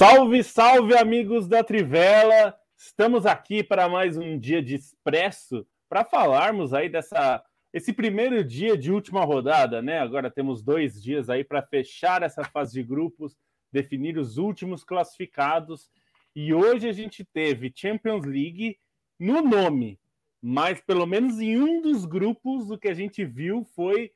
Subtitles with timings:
[0.00, 2.58] Salve, salve, amigos da Trivela!
[2.74, 8.78] Estamos aqui para mais um dia de expresso para falarmos aí dessa esse primeiro dia
[8.78, 9.98] de última rodada, né?
[9.98, 13.36] Agora temos dois dias aí para fechar essa fase de grupos,
[13.70, 15.90] definir os últimos classificados.
[16.34, 18.78] E hoje a gente teve Champions League
[19.18, 20.00] no nome,
[20.40, 24.10] mas pelo menos em um dos grupos o que a gente viu foi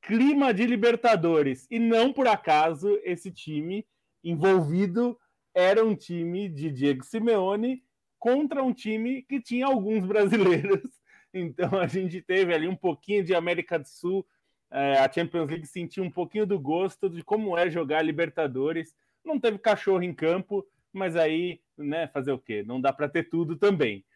[0.00, 1.66] clima de Libertadores.
[1.70, 3.84] E não por acaso esse time
[4.30, 5.18] envolvido
[5.54, 7.82] era um time de Diego Simeone
[8.18, 10.82] contra um time que tinha alguns brasileiros.
[11.34, 14.26] Então a gente teve ali um pouquinho de América do Sul.
[14.70, 18.96] É, a Champions League sentiu um pouquinho do gosto de como é jogar Libertadores.
[19.22, 22.64] Não teve cachorro em campo, mas aí, né, fazer o quê?
[22.66, 24.06] Não dá para ter tudo também.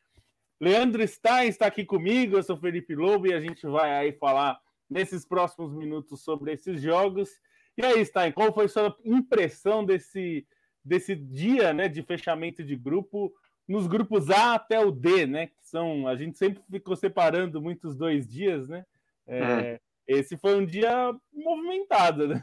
[0.59, 4.59] Leandro Stein está aqui comigo, eu sou Felipe Lobo e a gente vai aí falar
[4.89, 7.29] nesses próximos minutos sobre esses jogos.
[7.77, 10.47] E aí, Stein, qual foi a sua impressão desse,
[10.85, 13.33] desse dia né, de fechamento de grupo
[13.67, 15.47] nos grupos A até o D, né?
[15.47, 16.07] Que são.
[16.07, 18.85] A gente sempre ficou separando muitos dois dias, né?
[19.27, 19.79] É, hum.
[20.07, 22.43] Esse foi um dia movimentado, né?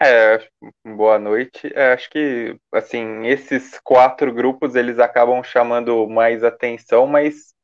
[0.00, 0.48] É,
[0.96, 1.70] boa noite.
[1.74, 7.54] É, acho que assim, esses quatro grupos eles acabam chamando mais atenção, mas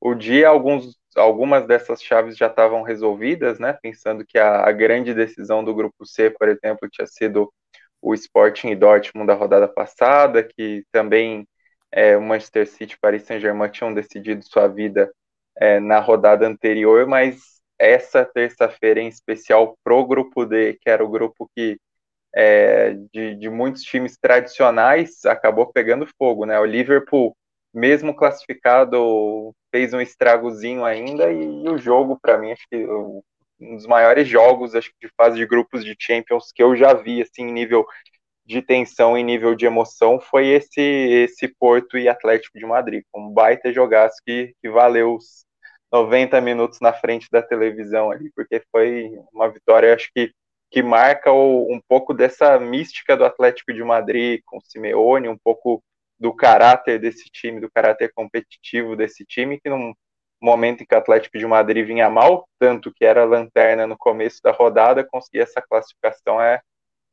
[0.00, 3.72] o dia alguns algumas dessas chaves já estavam resolvidas, né?
[3.82, 7.52] Pensando que a, a, grande decisão do grupo C, por exemplo, tinha sido
[8.00, 11.46] o Sporting e Dortmund da rodada passada, que também
[11.90, 15.10] é, o Manchester City e Paris Saint-Germain tinham decidido sua vida
[15.58, 21.08] é, na rodada anterior, mas essa terça-feira em especial pro grupo D, que era o
[21.08, 21.78] grupo que
[22.34, 26.58] é, de, de muitos times tradicionais, acabou pegando fogo, né?
[26.60, 27.36] O Liverpool
[27.72, 33.22] mesmo classificado, fez um estragozinho ainda e, o jogo, para mim, acho que um
[33.76, 37.20] dos maiores jogos acho que de fase de grupos de Champions que eu já vi,
[37.20, 37.86] assim, nível
[38.46, 43.30] de tensão e nível de emoção, foi esse esse Porto e Atlético de Madrid, um
[43.30, 45.44] baita jogaço que, que valeu os
[45.92, 50.32] 90 minutos na frente da televisão ali, porque foi uma vitória, acho que
[50.70, 55.82] que marca o, um pouco dessa mística do Atlético de Madrid com Simeone, um pouco
[56.18, 59.94] do caráter desse time, do caráter competitivo desse time, que num
[60.40, 64.40] momento em que o Atlético de Madrid vinha mal, tanto que era lanterna no começo
[64.42, 66.60] da rodada, conseguir essa classificação é,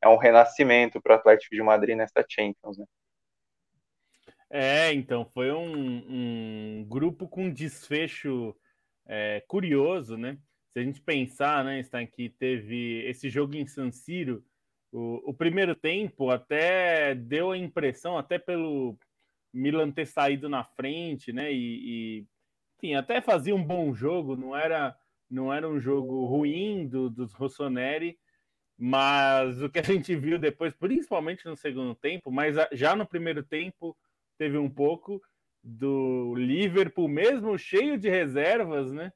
[0.02, 2.78] é um renascimento para o Atlético de Madrid nessa Champions.
[2.78, 2.84] Né?
[4.50, 8.54] É, então, foi um, um grupo com desfecho
[9.06, 10.38] é, curioso, né?
[10.72, 14.44] Se a gente pensar, né, está que teve esse jogo em San Siro,
[14.94, 18.96] o, o, primeiro tempo até deu a impressão, até pelo
[19.52, 21.52] Milan ter saído na frente, né?
[21.52, 22.26] E, e
[22.78, 24.96] enfim, até fazia um bom jogo, não era,
[25.28, 28.16] não era um jogo ruim do, dos Rossoneri,
[28.78, 33.42] mas o que a gente viu depois, principalmente no segundo tempo, mas já no primeiro
[33.42, 33.96] tempo
[34.38, 35.20] teve um pouco
[35.60, 39.12] do Liverpool, mesmo cheio de reservas, né?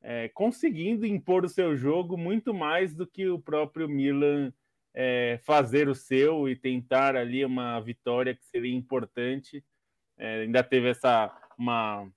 [0.00, 4.52] É, conseguindo impor o seu jogo muito mais do que o próprio Milan
[5.00, 9.64] é, fazer o seu e tentar ali uma vitória que seria importante.
[10.18, 12.10] É, ainda teve essa uma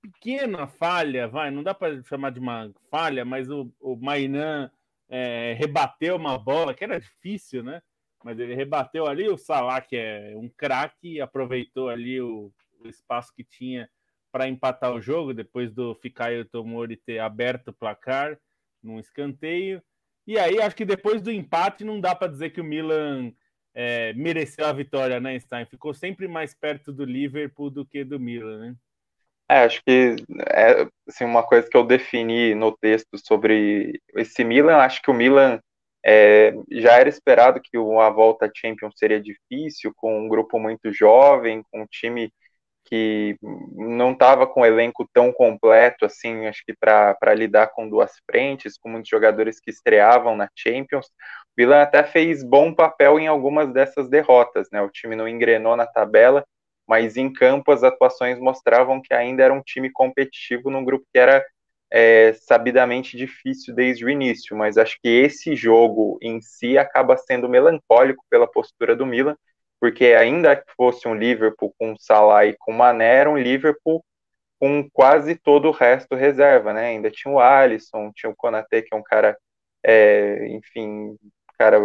[0.00, 4.70] pequena falha, vai, não dá para chamar de uma falha, mas o, o Mainan
[5.06, 7.82] é, rebateu uma bola que era difícil, né?
[8.24, 13.34] Mas ele rebateu ali, o Salah, que é um craque, aproveitou ali o, o espaço
[13.34, 13.86] que tinha
[14.32, 18.38] para empatar o jogo, depois do Fikayo Tomori ter aberto o placar
[18.82, 19.82] num escanteio.
[20.26, 23.32] E aí, acho que depois do empate, não dá para dizer que o Milan
[23.74, 25.66] é, mereceu a vitória, né, Stein?
[25.66, 28.74] Ficou sempre mais perto do Liverpool do que do Milan, né?
[29.48, 30.16] É, acho que
[30.50, 35.14] é assim, uma coisa que eu defini no texto sobre esse Milan, acho que o
[35.14, 35.60] Milan
[36.04, 40.90] é, já era esperado que a volta à Champions seria difícil, com um grupo muito
[40.92, 42.32] jovem, com um time
[42.84, 43.36] que
[43.72, 48.76] não estava com o elenco tão completo assim, acho que para lidar com duas frentes,
[48.76, 51.06] com muitos jogadores que estreavam na Champions.
[51.06, 51.10] O
[51.56, 54.82] Milan até fez bom papel em algumas dessas derrotas, né?
[54.82, 56.44] O time não engrenou na tabela,
[56.86, 61.18] mas em campo as atuações mostravam que ainda era um time competitivo num grupo que
[61.18, 61.44] era
[61.90, 64.56] é, sabidamente difícil desde o início.
[64.56, 69.36] Mas acho que esse jogo em si acaba sendo melancólico pela postura do Milan
[69.84, 74.02] porque ainda que fosse um Liverpool com Salah e com Mané, era um Liverpool
[74.58, 76.86] com quase todo o resto reserva, né?
[76.86, 79.36] Ainda tinha o Alisson, tinha o Konaté, que é um cara,
[79.84, 81.18] é, enfim,
[81.58, 81.76] cara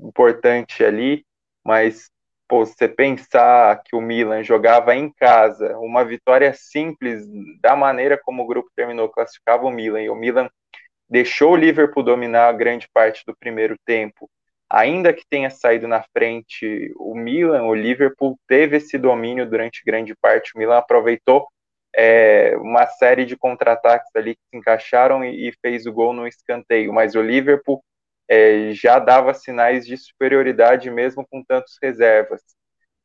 [0.00, 1.26] importante ali,
[1.62, 2.10] mas
[2.48, 7.22] pô, você pensar que o Milan jogava em casa, uma vitória simples
[7.60, 10.48] da maneira como o grupo terminou, classificava o Milan, e o Milan
[11.06, 14.26] deixou o Liverpool dominar a grande parte do primeiro tempo,
[14.68, 20.14] ainda que tenha saído na frente o Milan, o Liverpool teve esse domínio durante grande
[20.14, 20.52] parte.
[20.54, 21.46] O Milan aproveitou
[21.94, 26.26] é, uma série de contra-ataques ali que se encaixaram e, e, fez o gol no
[26.26, 27.82] escanteio, mas o Liverpool
[28.28, 32.42] é, já dava sinais de superioridade mesmo com tantos reservas.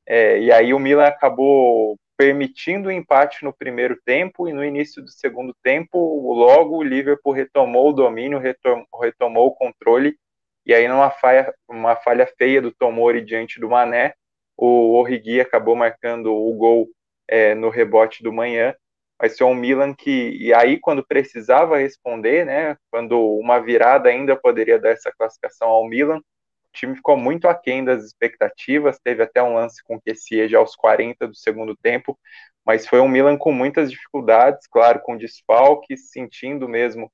[0.05, 5.01] É, e aí o Milan acabou permitindo o empate no primeiro tempo e no início
[5.01, 5.97] do segundo tempo,
[6.33, 10.17] logo o Liverpool retomou o domínio, retomou o controle
[10.65, 14.13] e aí numa falha, uma falha feia do Tomori diante do Mané,
[14.57, 16.87] o Orrigui acabou marcando o gol
[17.27, 18.75] é, no rebote do manhã,
[19.19, 24.35] mas foi um Milan que, e aí quando precisava responder, né, quando uma virada ainda
[24.35, 29.41] poderia dar essa classificação ao Milan, o time ficou muito aquém das expectativas, teve até
[29.43, 32.17] um lance com Kessie já aos 40 do segundo tempo,
[32.65, 37.11] mas foi um Milan com muitas dificuldades, claro, com desfalques, sentindo mesmo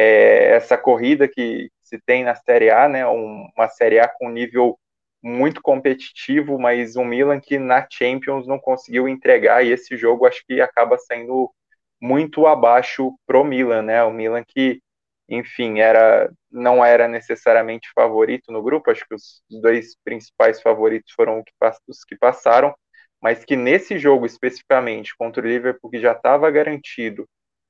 [0.00, 4.30] é, essa corrida que se tem na Série A, né, um, uma Série A com
[4.30, 4.78] nível
[5.20, 10.44] muito competitivo, mas um Milan que na Champions não conseguiu entregar, e esse jogo acho
[10.46, 11.52] que acaba sendo
[12.00, 14.80] muito abaixo pro Milan, né, o Milan que
[15.28, 21.42] enfim, era não era necessariamente favorito no grupo, acho que os dois principais favoritos foram
[21.88, 22.74] os que passaram,
[23.20, 27.28] mas que nesse jogo especificamente contra o Liverpool, que já estava garantido,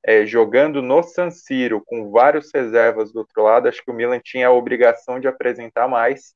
[0.09, 4.19] é, jogando no San Siro, com vários reservas do outro lado, acho que o Milan
[4.19, 6.35] tinha a obrigação de apresentar mais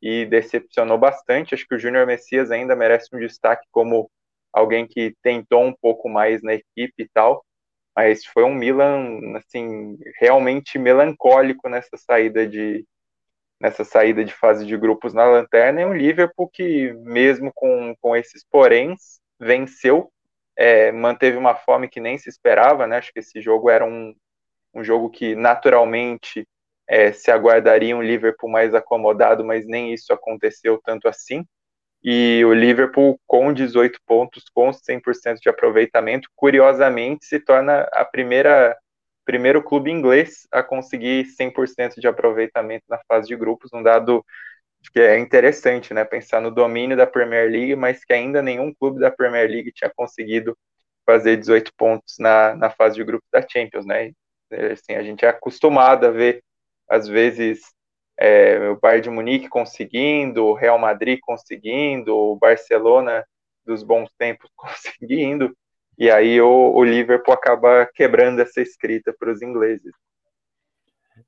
[0.00, 1.54] e decepcionou bastante.
[1.54, 4.10] Acho que o Júnior Messias ainda merece um destaque como
[4.50, 7.44] alguém que tentou um pouco mais na equipe e tal,
[7.94, 12.86] mas foi um Milan assim realmente melancólico nessa saída de
[13.60, 18.16] nessa saída de fase de grupos na lanterna e um Liverpool que mesmo com, com
[18.16, 20.10] esses poréns venceu
[20.60, 22.98] é, manteve uma fome que nem se esperava né?
[22.98, 24.14] Acho que esse jogo era um,
[24.74, 26.46] um jogo que naturalmente
[26.86, 31.44] é, se aguardaria um Liverpool mais acomodado mas nem isso aconteceu tanto assim.
[32.02, 38.76] E o Liverpool, com 18 pontos, com 100% de aproveitamento, curiosamente se torna a primeira
[39.24, 44.24] primeiro clube inglês a conseguir 100% de aproveitamento na fase de grupos, um dado
[44.88, 46.04] que é interessante, né?
[46.04, 49.90] Pensar no domínio da Premier League, mas que ainda nenhum clube da Premier League tinha
[49.94, 50.56] conseguido
[51.04, 54.12] fazer 18 pontos na, na fase de grupos da Champions, né?
[54.72, 56.42] Assim, a gente é acostumado a ver,
[56.88, 57.60] às vezes,
[58.18, 63.24] é, o Bayern de Munique conseguindo, o Real Madrid conseguindo, o Barcelona
[63.64, 65.56] dos bons tempos conseguindo,
[65.98, 69.92] e aí o, o Liverpool acaba quebrando essa escrita para os ingleses.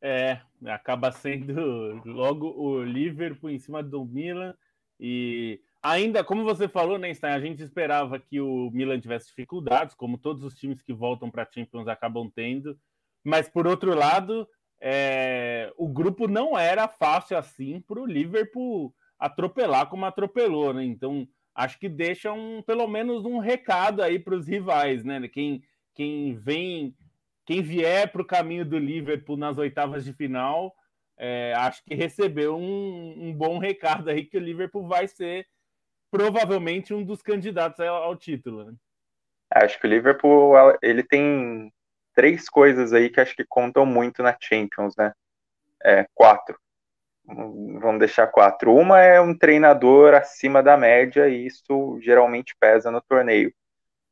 [0.04, 4.52] É, acaba sendo logo o Liverpool em cima do Milan
[4.98, 9.94] e ainda, como você falou, né, Stein, a gente esperava que o Milan tivesse dificuldades,
[9.94, 12.78] como todos os times que voltam para a Champions acabam tendo,
[13.24, 14.48] mas por outro lado,
[14.80, 20.84] é, o grupo não era fácil assim para o Liverpool atropelar como atropelou, né?
[20.84, 25.26] Então acho que deixa um, pelo menos um recado aí para os rivais, né?
[25.28, 25.62] Quem,
[25.94, 26.96] quem vem,
[27.44, 30.74] quem vier para o caminho do Liverpool nas oitavas de final,
[31.16, 35.46] é, acho que recebeu um, um, bom recado aí que o Liverpool vai ser
[36.10, 38.64] provavelmente um dos candidatos ao, ao título.
[38.64, 38.74] Né?
[39.50, 41.72] Acho que o Liverpool ele tem
[42.14, 45.12] três coisas aí que acho que contam muito na Champions, né?
[45.84, 46.58] É, quatro.
[47.24, 48.74] Vamos deixar quatro.
[48.74, 53.52] Uma é um treinador acima da média e isso geralmente pesa no torneio.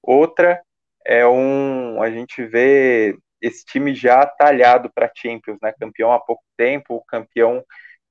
[0.03, 0.63] Outra
[1.07, 2.03] é um.
[2.03, 5.73] A gente vê esse time já talhado para Champions, né?
[5.79, 7.65] Campeão há pouco tempo, campeão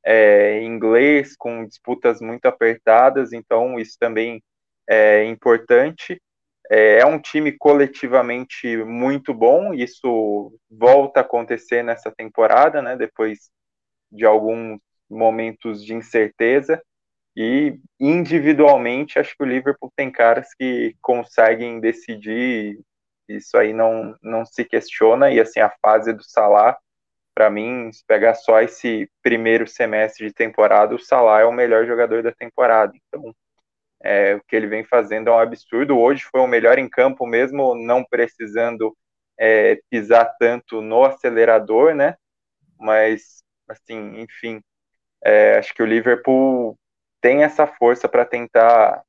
[0.04, 4.44] é, inglês com disputas muito apertadas, então isso também
[4.90, 6.22] é importante.
[6.72, 12.96] É, é um time coletivamente muito bom, isso volta a acontecer nessa temporada, né?
[12.96, 13.50] Depois
[14.12, 14.80] de alguns
[15.10, 16.82] momentos de incerteza.
[17.42, 22.78] E individualmente, acho que o Liverpool tem caras que conseguem decidir,
[23.30, 25.32] isso aí não, não se questiona.
[25.32, 26.78] E assim, a fase do Salah,
[27.34, 31.86] para mim, se pegar só esse primeiro semestre de temporada, o Salah é o melhor
[31.86, 32.92] jogador da temporada.
[33.08, 33.34] Então,
[34.04, 35.98] é, o que ele vem fazendo é um absurdo.
[35.98, 38.94] Hoje foi o melhor em campo, mesmo não precisando
[39.40, 42.18] é, pisar tanto no acelerador, né?
[42.78, 44.62] Mas, assim, enfim,
[45.24, 46.78] é, acho que o Liverpool
[47.22, 49.04] tem essa força para tentar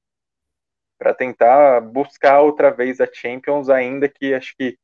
[0.99, 4.77] para tentar buscar outra vez a Champions, ainda que acho que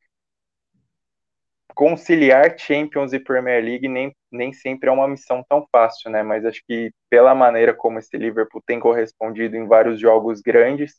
[1.75, 6.23] conciliar Champions e Premier League nem, nem sempre é uma missão tão fácil, né?
[6.23, 10.95] Mas acho que pela maneira como esse Liverpool tem correspondido em vários jogos grandes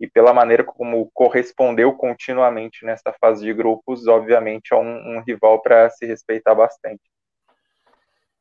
[0.00, 5.60] e pela maneira como correspondeu continuamente nessa fase de grupos, obviamente é um, um rival
[5.62, 7.13] para se respeitar bastante.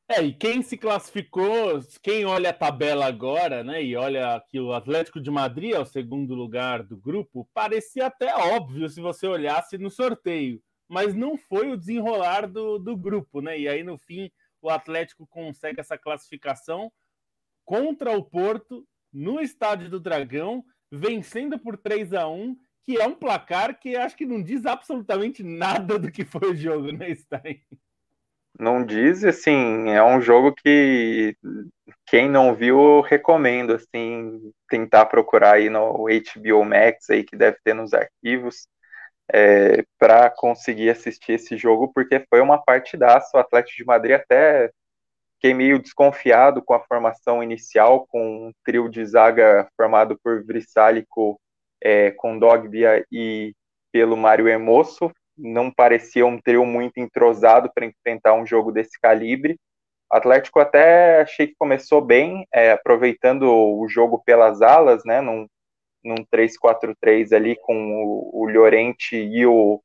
[0.10, 4.74] É, e quem se classificou, quem olha a tabela agora, né, e olha que o
[4.74, 9.78] Atlético de Madrid é o segundo lugar do grupo, parecia até óbvio se você olhasse
[9.78, 13.58] no sorteio, mas não foi o desenrolar do, do grupo, né?
[13.58, 14.30] E aí no fim
[14.62, 16.92] o Atlético consegue essa classificação
[17.66, 23.16] contra o Porto no Estádio do Dragão, vencendo por 3 a 1 que é um
[23.16, 27.62] placar que acho que não diz absolutamente nada do que foi o jogo, né, Stein?
[28.60, 31.36] Não diz, assim, é um jogo que
[32.06, 37.74] quem não viu, recomendo, assim, tentar procurar aí no HBO Max aí que deve ter
[37.74, 38.68] nos arquivos
[39.32, 44.72] é, para conseguir assistir esse jogo, porque foi uma partidaça, o Atlético de Madrid até
[45.36, 51.40] fiquei meio desconfiado com a formação inicial, com um trio de zaga formado por Vrsálico,
[51.82, 53.54] é, com Dogbia e
[53.92, 59.60] pelo Mário Hermoso, não parecia um trio muito entrosado para enfrentar um jogo desse calibre.
[60.12, 65.48] O Atlético até achei que começou bem, é, aproveitando o jogo pelas alas, né, num,
[66.04, 69.82] num 3-4-3 ali com o, o Llorente e o,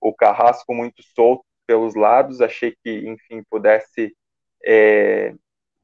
[0.00, 2.40] o Carrasco muito solto pelos lados.
[2.40, 4.14] Achei que, enfim, pudesse
[4.64, 5.34] é,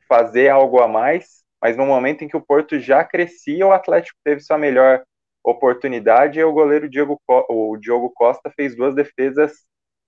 [0.08, 4.18] fazer algo a mais, mas no momento em que o Porto já crescia, o Atlético
[4.24, 5.02] teve sua melhor
[5.50, 9.52] oportunidade o goleiro Diego, o Diogo Costa fez duas defesas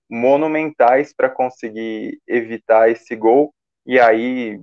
[0.09, 3.53] monumentais para conseguir evitar esse gol.
[3.85, 4.59] E aí,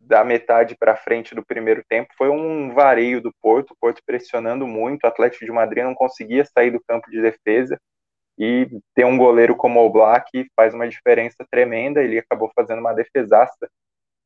[0.00, 4.66] da metade para frente do primeiro tempo, foi um vareio do Porto, o Porto pressionando
[4.66, 7.78] muito, o Atlético de Madrid não conseguia sair do campo de defesa.
[8.38, 12.02] E ter um goleiro como o Black faz uma diferença tremenda.
[12.02, 13.66] Ele acabou fazendo uma defesaça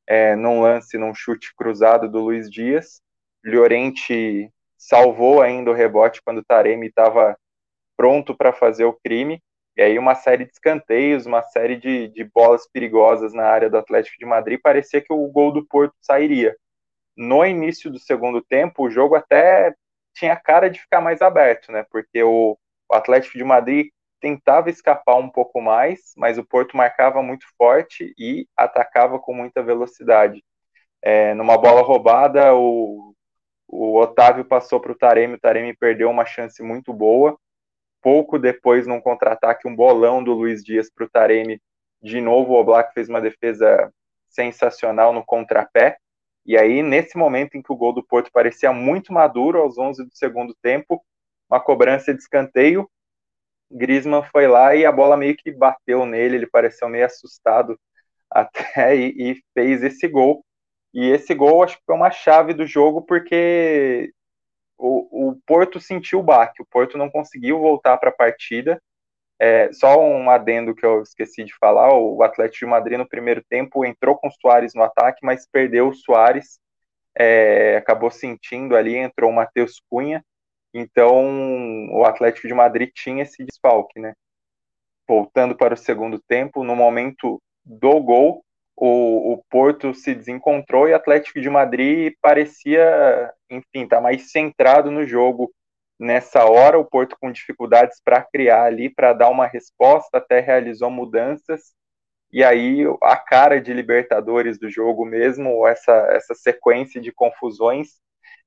[0.04, 3.00] é, num lance, num chute cruzado do Luiz Dias.
[3.44, 7.36] Llorente salvou ainda o rebote quando o Taremi estava
[7.96, 9.42] pronto para fazer o crime.
[9.76, 13.76] E aí uma série de escanteios, uma série de, de bolas perigosas na área do
[13.76, 16.56] Atlético de Madrid, parecia que o gol do Porto sairia.
[17.16, 19.74] No início do segundo tempo, o jogo até
[20.14, 21.84] tinha cara de ficar mais aberto, né?
[21.90, 22.58] Porque o,
[22.90, 23.88] o Atlético de Madrid
[24.20, 29.62] tentava escapar um pouco mais, mas o Porto marcava muito forte e atacava com muita
[29.62, 30.42] velocidade.
[31.02, 33.14] É, numa bola roubada, o
[33.72, 37.38] o Otávio passou para o Taremi, o Taremi perdeu uma chance muito boa.
[38.02, 41.60] Pouco depois, num contra-ataque, um bolão do Luiz Dias para o Taremi.
[42.02, 43.92] De novo, o Oblak fez uma defesa
[44.28, 45.98] sensacional no contrapé.
[46.44, 50.04] E aí, nesse momento em que o gol do Porto parecia muito maduro, aos 11
[50.04, 51.00] do segundo tempo,
[51.48, 52.90] uma cobrança de escanteio,
[53.70, 57.78] Griezmann foi lá e a bola meio que bateu nele, ele pareceu meio assustado
[58.30, 60.44] até e, e fez esse gol.
[60.92, 64.12] E esse gol acho que foi uma chave do jogo porque
[64.76, 68.80] o, o Porto sentiu o baque, o Porto não conseguiu voltar para a partida.
[69.38, 73.42] É, só um adendo que eu esqueci de falar: o Atlético de Madrid no primeiro
[73.48, 76.58] tempo entrou com o Soares no ataque, mas perdeu o Soares,
[77.16, 80.24] é, acabou sentindo ali, entrou o Matheus Cunha.
[80.74, 84.14] Então o Atlético de Madrid tinha esse desfalque, né?
[85.08, 88.44] Voltando para o segundo tempo, no momento do gol,
[88.76, 94.90] o, o Porto se desencontrou e o Atlético de Madrid parecia, enfim, tá mais centrado
[94.90, 95.52] no jogo
[95.98, 96.78] nessa hora.
[96.78, 101.74] O Porto com dificuldades para criar ali, para dar uma resposta, até realizou mudanças.
[102.32, 108.00] E aí a cara de Libertadores do jogo mesmo, essa, essa sequência de confusões,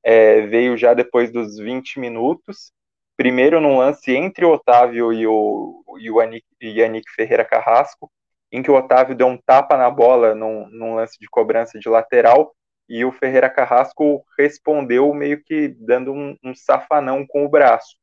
[0.03, 2.72] é, veio já depois dos 20 minutos.
[3.15, 8.12] Primeiro num lance entre o Otávio e o, o Yannick Ferreira Carrasco,
[8.53, 11.89] em que o Otávio deu um tapa na bola num, num lance de cobrança de
[11.89, 12.53] lateral
[12.88, 17.98] e o Ferreira Carrasco respondeu meio que dando um, um safanão com o braço.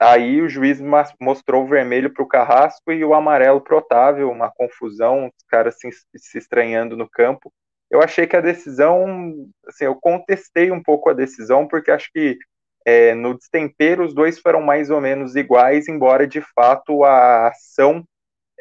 [0.00, 0.80] Aí o juiz
[1.20, 5.44] mostrou o vermelho para o Carrasco e o amarelo para o Otávio, uma confusão, os
[5.48, 7.52] caras se, se estranhando no campo.
[7.90, 9.34] Eu achei que a decisão,
[9.66, 12.38] assim, eu contestei um pouco a decisão, porque acho que
[12.86, 18.04] é, no destempero os dois foram mais ou menos iguais, embora de fato a ação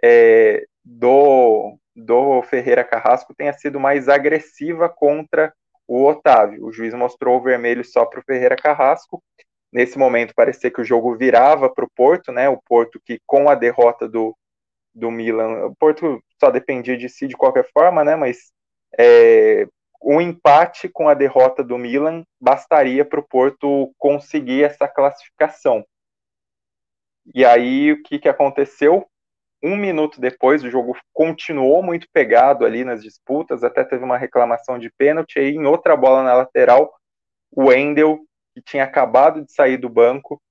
[0.04, 5.54] é, do, do Ferreira Carrasco tenha sido mais agressiva contra
[5.88, 6.66] o Otávio.
[6.66, 9.24] O juiz mostrou o vermelho só para o Ferreira Carrasco.
[9.72, 12.50] Nesse momento parecia que o jogo virava para o Porto, né?
[12.50, 14.36] O Porto que com a derrota do,
[14.94, 18.16] do Milan, o Porto só dependia de si de qualquer forma, né?
[18.16, 18.52] Mas
[18.98, 19.68] é,
[20.02, 25.86] um empate com a derrota do Milan bastaria para o Porto conseguir essa classificação.
[27.34, 29.06] E aí o que, que aconteceu?
[29.64, 34.78] Um minuto depois, o jogo continuou muito pegado ali nas disputas, até teve uma reclamação
[34.78, 36.94] de pênalti, aí em outra bola na lateral,
[37.52, 38.20] o Wendel,
[38.54, 40.42] que tinha acabado de sair do banco,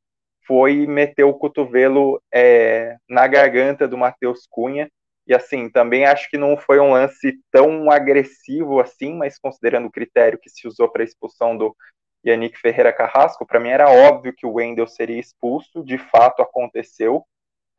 [0.47, 4.89] foi meter o cotovelo é, na garganta do Matheus Cunha,
[5.27, 9.91] E assim, também acho que não foi um lance tão agressivo assim, mas considerando o
[9.91, 11.77] critério que se usou para a expulsão do
[12.25, 17.25] Yannick Ferreira Carrasco, para mim era óbvio que o Wendel seria expulso, de fato aconteceu.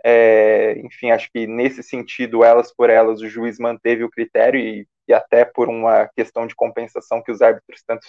[0.04, 4.88] É, enfim, acho que nesse sentido, elas por elas, o juiz manteve o critério e,
[5.08, 8.08] e até por uma questão de compensação que os árbitros tanto,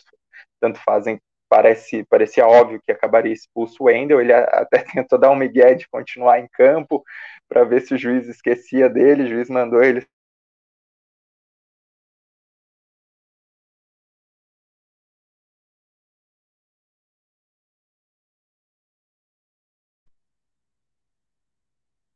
[0.61, 4.21] tanto fazem, parece, parecia óbvio que acabaria expulso o Wendel.
[4.21, 7.03] Ele até tentou dar um migué de continuar em campo
[7.49, 10.07] para ver se o juiz esquecia dele, o juiz mandou ele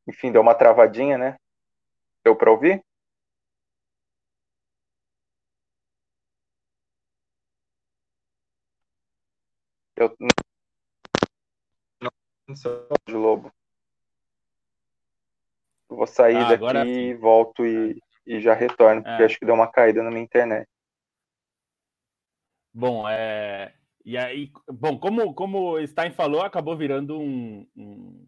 [0.06, 1.37] Enfim, deu uma travadinha, né?
[2.25, 2.85] Deu para ouvir?
[9.97, 10.16] Eu
[12.49, 13.52] não sou de lobo.
[15.88, 19.26] vou sair ah, daqui, volto e, e já retorno, porque é.
[19.26, 20.68] acho que deu uma caída na minha internet.
[22.75, 23.75] Bom, é...
[24.04, 28.26] e aí, bom, como, como o Stein falou, acabou virando um, um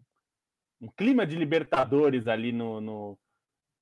[0.80, 3.18] um clima de Libertadores ali no, no,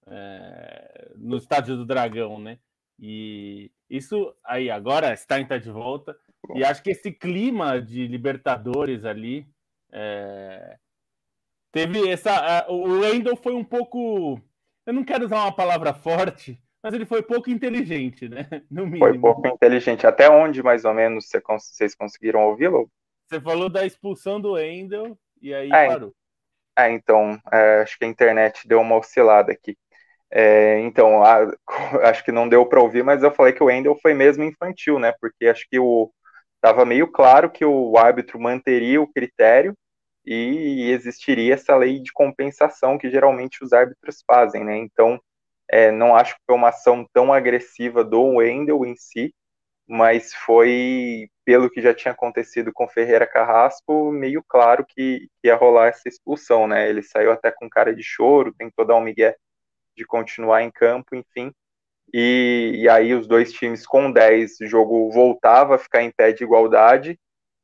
[0.07, 2.59] é, no Estádio do Dragão, né?
[2.99, 6.17] E isso aí agora está de volta
[6.55, 9.47] e acho que esse clima de Libertadores ali
[9.91, 10.77] é,
[11.71, 12.67] teve essa.
[12.69, 14.41] o Wendel foi um pouco.
[14.85, 18.49] Eu não quero usar uma palavra forte, mas ele foi pouco inteligente, né?
[18.99, 20.07] Foi pouco inteligente.
[20.07, 21.29] Até onde mais ou menos
[21.61, 22.91] vocês conseguiram ouvi-lo?
[23.29, 26.13] Você falou da expulsão do Wendel e aí é, parou.
[26.77, 29.77] Ah, então, é, acho que a internet deu uma oscilada aqui.
[30.31, 31.47] É, então, a,
[32.11, 34.99] acho que não deu para ouvir, mas eu falei que o Wendel foi mesmo infantil,
[34.99, 35.13] né?
[35.21, 36.13] Porque acho que o
[36.57, 39.75] estava meio claro que o árbitro manteria o critério
[40.27, 44.79] e existiria essa lei de compensação que geralmente os árbitros fazem, né?
[44.79, 45.21] Então,
[45.71, 49.35] é, não acho que foi uma ação tão agressiva do Wendel em si,
[49.89, 55.89] mas foi, pelo que já tinha acontecido com Ferreira Carrasco, meio claro que, ia rolar
[55.89, 56.89] essa expulsão, né?
[56.89, 59.37] Ele saiu até com cara de choro, tentou dar um migué
[59.97, 61.53] de continuar em campo, enfim.
[62.13, 66.33] E, e aí os dois times com 10, o jogo voltava a ficar em pé
[66.33, 67.19] de igualdade.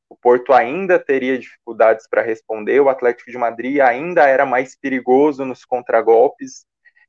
[0.09, 5.45] O Porto ainda teria dificuldades para responder, o Atlético de Madrid ainda era mais perigoso
[5.45, 6.67] nos contragolpes.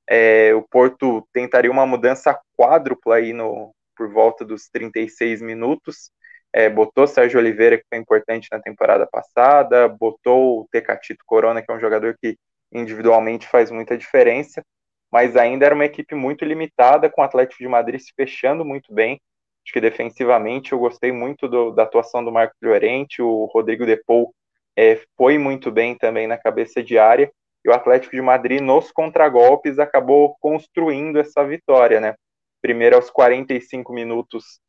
[0.07, 6.11] É, o Porto tentaria uma mudança quádrupla aí no, por volta dos 36 minutos.
[6.53, 11.71] É, botou Sérgio Oliveira, que foi importante na temporada passada, botou o Tecatito Corona, que
[11.71, 12.37] é um jogador que
[12.71, 14.63] individualmente faz muita diferença,
[15.11, 18.93] mas ainda era uma equipe muito limitada, com o Atlético de Madrid se fechando muito
[18.93, 19.19] bem.
[19.65, 24.33] Acho que defensivamente eu gostei muito do, da atuação do Marco Llorente, o Rodrigo Depou
[24.75, 27.31] é, foi muito bem também na cabeça de área,
[27.63, 32.15] e o Atlético de Madrid, nos contragolpes, acabou construindo essa vitória, né?
[32.61, 34.59] primeiro aos 45 minutos,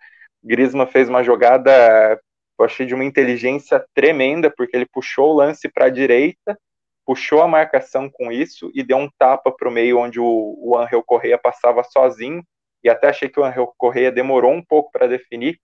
[0.43, 2.21] Griezmann fez uma jogada,
[2.59, 6.59] eu achei de uma inteligência tremenda, porque ele puxou o lance para a direita,
[7.05, 10.79] puxou a marcação com isso e deu um tapa para o meio onde o, o
[10.79, 12.43] Angel Correia passava sozinho,
[12.83, 15.59] e até achei que o Angel Correia demorou um pouco para definir,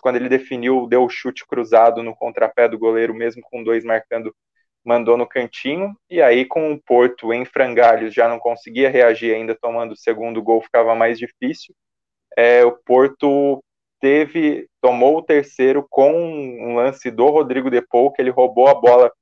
[0.00, 4.34] quando ele definiu, deu o chute cruzado no contrapé do goleiro, mesmo com dois marcando
[4.84, 9.54] mandou no cantinho, e aí com o Porto em frangalhos já não conseguia reagir ainda
[9.54, 11.74] tomando o segundo gol, ficava mais difícil.
[12.36, 13.62] É, o Porto
[14.00, 19.12] teve, tomou o terceiro com um lance do Rodrigo Depou, que ele roubou a bola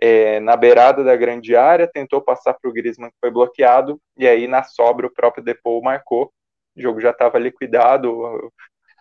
[0.00, 4.26] é, na beirada da grande área, tentou passar para o Griezmann, que foi bloqueado, e
[4.26, 6.32] aí na sobra o próprio Depou marcou,
[6.76, 8.50] o jogo já estava liquidado,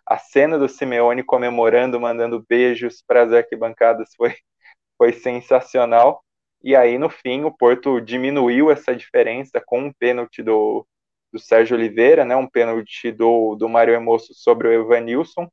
[0.05, 4.35] a cena do Simeone comemorando, mandando beijos para as arquibancadas foi
[4.97, 6.23] foi sensacional.
[6.63, 10.85] E aí, no fim, o Porto diminuiu essa diferença com um pênalti do,
[11.31, 15.49] do Sérgio Oliveira, né, um pênalti do, do Mário Emoço sobre o Evanilson.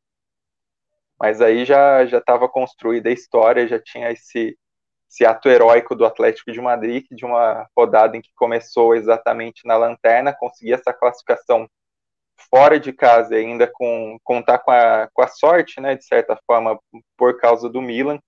[1.18, 4.56] Mas aí já já estava construída a história, já tinha esse,
[5.10, 9.76] esse ato heróico do Atlético de Madrid, de uma rodada em que começou exatamente na
[9.76, 11.68] lanterna, conseguir essa classificação
[12.50, 16.78] fora de casa, ainda com contar com a, com a sorte, né, de certa forma,
[17.16, 18.20] por causa do Milan,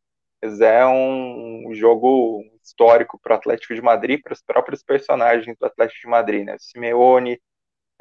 [0.42, 5.66] mas é um jogo histórico para o Atlético de Madrid, para os próprios personagens do
[5.66, 6.54] Atlético de Madrid, né?
[6.54, 7.40] O Simeone,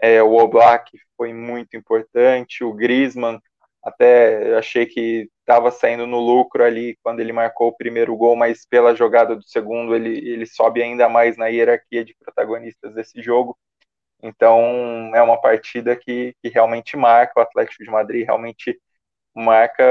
[0.01, 3.39] é, o Oblak foi muito importante, o Griezmann,
[3.83, 8.65] até achei que estava saindo no lucro ali quando ele marcou o primeiro gol, mas
[8.65, 13.57] pela jogada do segundo ele, ele sobe ainda mais na hierarquia de protagonistas desse jogo.
[14.21, 18.79] Então é uma partida que, que realmente marca o Atlético de Madrid, realmente
[19.35, 19.83] marca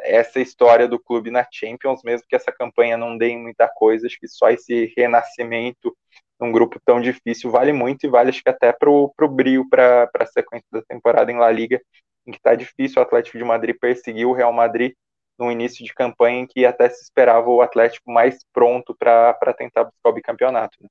[0.00, 4.18] essa história do clube na Champions, mesmo que essa campanha não dê muita coisa, acho
[4.18, 5.96] que só esse renascimento
[6.40, 10.10] num grupo tão difícil vale muito e vale acho que até para o brilho para
[10.18, 11.80] a sequência da temporada em La Liga,
[12.26, 14.92] em que está difícil o Atlético de Madrid perseguir o Real Madrid
[15.38, 19.84] no início de campanha em que até se esperava o Atlético mais pronto para tentar
[19.84, 20.76] buscar o bicampeonato.
[20.80, 20.88] Né?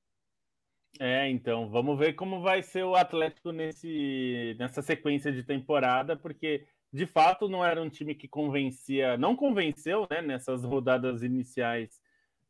[1.00, 6.66] É, então, vamos ver como vai ser o Atlético nesse, nessa sequência de temporada, porque
[6.92, 12.00] de fato não era um time que convencia, não convenceu, né, nessas rodadas iniciais,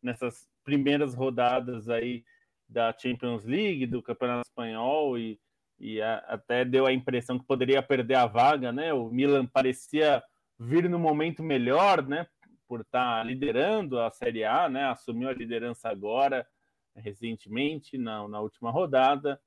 [0.02, 2.24] nessas primeiras rodadas aí
[2.68, 5.38] da Champions League, do Campeonato Espanhol e,
[5.78, 8.92] e a, até deu a impressão que poderia perder a vaga, né?
[8.92, 10.22] O Milan parecia
[10.58, 12.26] vir no momento melhor, né?
[12.66, 14.84] Por estar tá liderando a Série A, né?
[14.84, 16.46] Assumiu a liderança agora,
[16.96, 19.40] recentemente, na, na última rodada.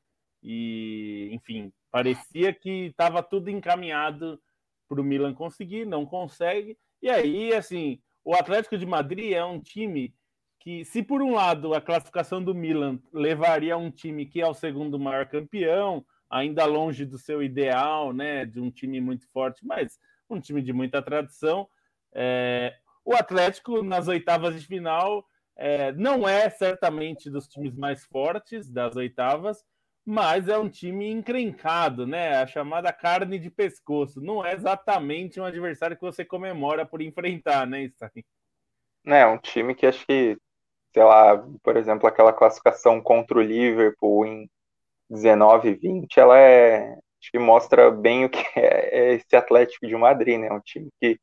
[0.43, 4.39] E, enfim, parecia que estava tudo encaminhado
[4.87, 6.77] para o Milan conseguir, não consegue.
[7.01, 10.13] E aí, assim, o Atlético de Madrid é um time
[10.59, 14.53] que, se por um lado a classificação do Milan levaria um time que é o
[14.53, 19.99] segundo maior campeão, ainda longe do seu ideal, né, de um time muito forte, mas
[20.29, 21.67] um time de muita tradição,
[22.13, 25.23] é, o Atlético nas oitavas de final
[25.55, 29.63] é, não é certamente dos times mais fortes das oitavas,
[30.05, 32.37] mas é um time encrencado, né?
[32.37, 34.21] A chamada carne de pescoço.
[34.21, 38.23] Não é exatamente um adversário que você comemora por enfrentar, né, Stein?
[39.07, 40.37] É, um time que acho que
[40.95, 44.49] sei lá, por exemplo, aquela classificação contra o Liverpool em
[45.09, 49.87] 19 e 20, ela é, acho que mostra bem o que é, é esse Atlético
[49.87, 50.49] de Madrid, né?
[50.51, 51.19] Um time que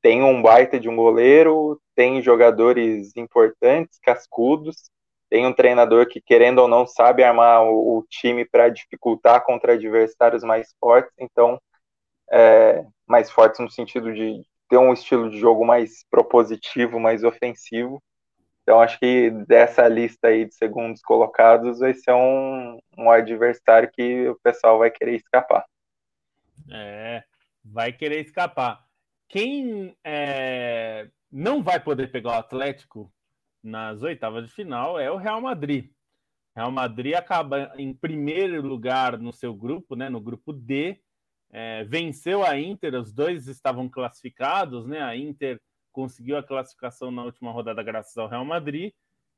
[0.00, 4.88] tem um baita de um goleiro, tem jogadores importantes, cascudos,
[5.30, 9.74] tem um treinador que, querendo ou não, sabe armar o, o time para dificultar contra
[9.74, 11.60] adversários mais fortes, então,
[12.30, 18.02] é, mais fortes no sentido de ter um estilo de jogo mais propositivo, mais ofensivo.
[18.62, 24.28] Então, acho que dessa lista aí de segundos colocados vai ser um, um adversário que
[24.28, 25.64] o pessoal vai querer escapar.
[26.70, 27.22] É,
[27.64, 28.84] vai querer escapar.
[29.26, 33.10] Quem é, não vai poder pegar o Atlético
[33.68, 35.90] nas oitavas de final é o Real Madrid.
[36.56, 41.00] Real Madrid acaba em primeiro lugar no seu grupo, né, no grupo D,
[41.50, 45.00] é, venceu a Inter, os dois estavam classificados, né?
[45.00, 45.60] A Inter
[45.92, 48.92] conseguiu a classificação na última rodada graças ao Real Madrid,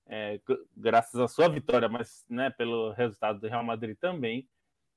[0.06, 0.40] é,
[0.76, 4.48] graças à sua vitória, mas né, pelo resultado do Real Madrid também.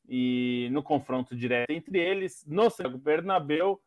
[0.07, 3.81] E no confronto direto entre eles, no Santiago Bernabéu,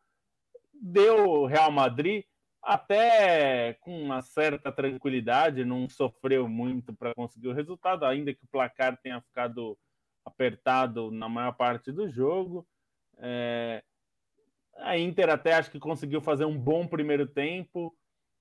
[0.73, 2.23] deu Real Madrid
[2.67, 8.47] até com uma certa tranquilidade, não sofreu muito para conseguir o resultado, ainda que o
[8.51, 9.77] placar tenha ficado
[10.25, 12.67] apertado na maior parte do jogo.
[13.19, 13.81] É,
[14.79, 17.95] a Inter até acho que conseguiu fazer um bom primeiro tempo,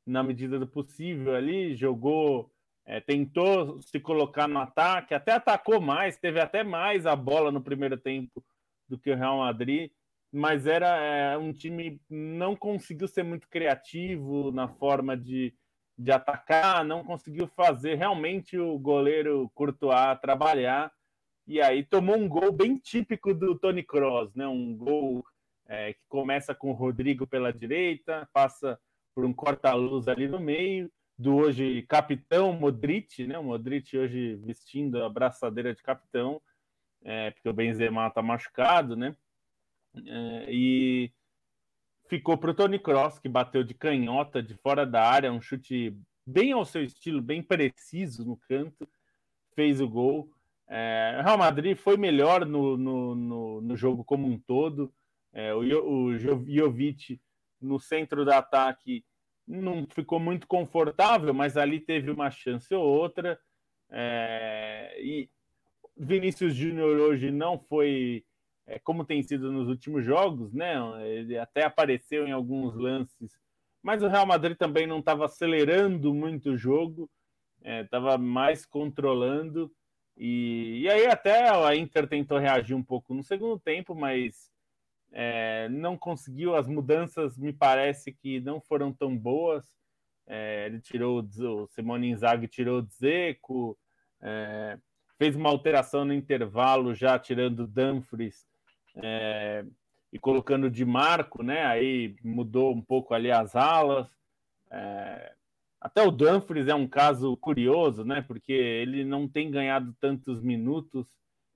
[0.04, 2.50] na medida do possível ali, jogou,
[2.84, 7.62] é, tentou se colocar no ataque, até atacou mais, teve até mais a bola no
[7.62, 8.44] primeiro tempo
[8.88, 9.88] do que o Real Madrid,
[10.32, 15.54] mas era é, um time não conseguiu ser muito criativo na forma de,
[15.98, 20.92] de atacar, não conseguiu fazer realmente o goleiro Courtois trabalhar,
[21.46, 24.46] e aí tomou um gol bem típico do Tony Kroos, né?
[24.48, 25.24] Um gol
[25.68, 28.78] é, que começa com o Rodrigo pela direita, passa
[29.14, 33.38] por um corta-luz ali no meio, do hoje capitão Modric, né?
[33.38, 36.42] O Modric hoje vestindo a braçadeira de capitão,
[37.04, 39.16] é, porque o Benzema está machucado, né?
[40.06, 41.12] É, e
[42.08, 45.96] ficou para o Tony Cross, que bateu de canhota de fora da área, um chute
[46.26, 48.88] bem ao seu estilo, bem preciso no canto,
[49.54, 50.30] fez o gol.
[50.68, 54.92] É, o Real Madrid foi melhor no, no, no, no jogo como um todo.
[55.32, 57.20] É, o, o Jovic
[57.60, 59.04] no centro do ataque
[59.46, 63.38] não ficou muito confortável, mas ali teve uma chance ou outra.
[63.90, 65.30] É, e
[65.96, 68.24] Vinícius Júnior hoje não foi
[68.66, 70.74] é, como tem sido nos últimos jogos, né?
[71.06, 73.38] Ele até apareceu em alguns lances,
[73.82, 77.08] mas o Real Madrid também não estava acelerando muito o jogo,
[77.62, 79.70] estava é, mais controlando.
[80.16, 84.50] E, e aí até a Inter tentou reagir um pouco no segundo tempo, mas
[85.12, 89.64] é, não conseguiu, as mudanças me parece que não foram tão boas.
[90.26, 93.78] É, ele tirou o Simone Inzaghi tirou o Zeco,
[94.20, 94.76] é,
[95.16, 98.44] fez uma alteração no intervalo já tirando Dumfries
[98.96, 99.64] é,
[100.12, 101.64] e colocando de Marco, né?
[101.64, 104.08] Aí mudou um pouco ali as alas.
[104.70, 105.34] É,
[105.80, 108.22] até o Dumfries é um caso curioso, né?
[108.22, 111.06] Porque ele não tem ganhado tantos minutos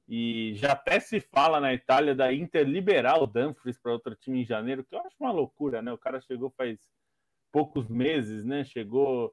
[0.09, 4.43] e já até se fala na Itália da Inter liberar o Dumfries para outro time
[4.43, 5.93] em janeiro, que eu acho uma loucura, né?
[5.93, 6.79] O cara chegou faz
[7.53, 8.65] poucos meses, né?
[8.65, 9.33] Chegou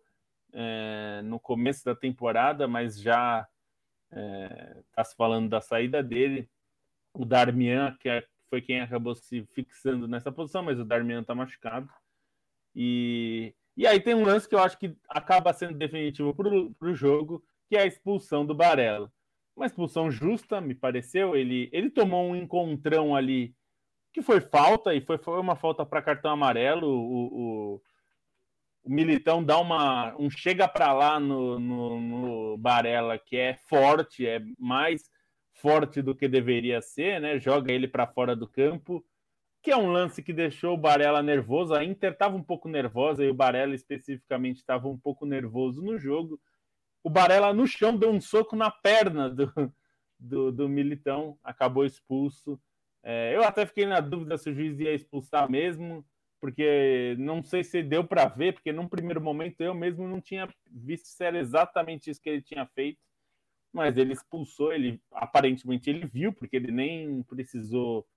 [0.53, 3.47] é, no começo da temporada, mas já
[4.09, 6.49] Está é, se falando da saída dele.
[7.17, 11.33] O Darmian, que é, foi quem acabou se fixando nessa posição, mas o Darmian está
[11.33, 11.89] machucado.
[12.75, 16.93] E, e aí tem um lance que eu acho que acaba sendo definitivo para o
[16.93, 19.11] jogo, que é a expulsão do Barella.
[19.55, 21.35] Uma expulsão justa, me pareceu.
[21.35, 23.55] Ele, ele tomou um encontrão ali
[24.13, 26.87] que foi falta, e foi, foi uma falta para cartão amarelo.
[26.87, 27.81] O, o,
[28.83, 34.27] o, Militão dá uma, um chega para lá no, no, no Barella, que é forte,
[34.27, 35.09] é mais
[35.57, 37.39] forte do que deveria ser, né?
[37.39, 39.05] Joga ele para fora do campo,
[39.61, 41.73] que é um lance que deixou o Barella nervoso.
[41.73, 45.97] A Inter estava um pouco nervosa e o Barella especificamente estava um pouco nervoso no
[45.97, 46.39] jogo.
[47.03, 49.51] O Barella no chão deu um soco na perna do,
[50.19, 52.59] do, do Militão, acabou expulso.
[53.03, 56.05] É, eu até fiquei na dúvida se o juiz ia expulsar mesmo,
[56.39, 60.47] porque não sei se deu para ver, porque num primeiro momento eu mesmo não tinha
[60.69, 62.99] visto se era exatamente isso que ele tinha feito,
[63.73, 68.07] mas ele expulsou, ele aparentemente ele viu, porque ele nem precisou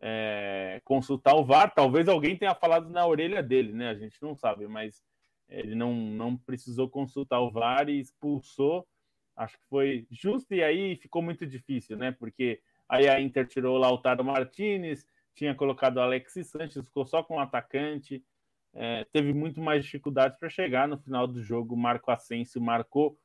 [0.00, 1.72] é, consultar o VAR.
[1.74, 3.88] Talvez alguém tenha falado na orelha dele, né?
[3.90, 5.02] A gente não sabe, mas
[5.48, 8.86] ele não, não precisou consultar o VAR e expulsou.
[9.34, 12.10] Acho que foi justo, e aí ficou muito difícil, né?
[12.10, 17.22] Porque Aí a Inter tirou o Lautaro Martinez, tinha colocado o Alexis Sanches, ficou só
[17.22, 18.24] com o atacante.
[18.72, 20.86] É, teve muito mais dificuldades para chegar.
[20.86, 23.18] No final do jogo, Marco Asensio marcou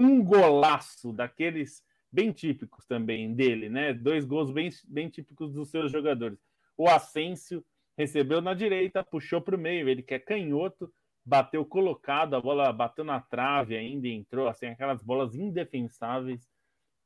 [0.00, 3.92] um golaço daqueles bem típicos também dele, né?
[3.92, 6.38] Dois gols bem, bem típicos dos seus jogadores.
[6.76, 7.64] O Asensio
[7.96, 10.90] recebeu na direita, puxou para o meio, ele que é canhoto,
[11.24, 16.48] bateu colocado, a bola bateu na trave ainda entrou, assim, aquelas bolas indefensáveis.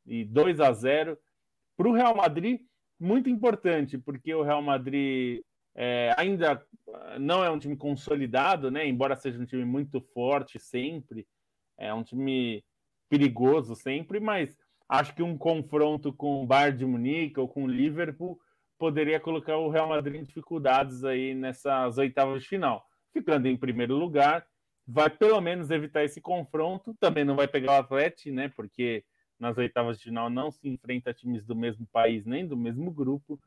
[0.06, 1.18] E 2 a 0
[1.76, 2.60] para o Real Madrid,
[3.00, 5.42] muito importante, porque o Real Madrid
[5.74, 6.64] é, ainda
[7.18, 8.86] não é um time consolidado, né?
[8.86, 11.26] Embora seja um time muito forte sempre,
[11.76, 12.62] é um time
[13.14, 17.68] perigoso sempre, mas acho que um confronto com o Bayern de Munique ou com o
[17.68, 18.40] Liverpool
[18.76, 22.84] poderia colocar o Real Madrid em dificuldades aí nessas oitavas de final.
[23.12, 24.44] Ficando em primeiro lugar,
[24.84, 26.92] vai pelo menos evitar esse confronto.
[26.98, 28.48] Também não vai pegar o Atlético, né?
[28.48, 29.04] Porque
[29.38, 33.40] nas oitavas de final não se enfrenta times do mesmo país nem do mesmo grupo.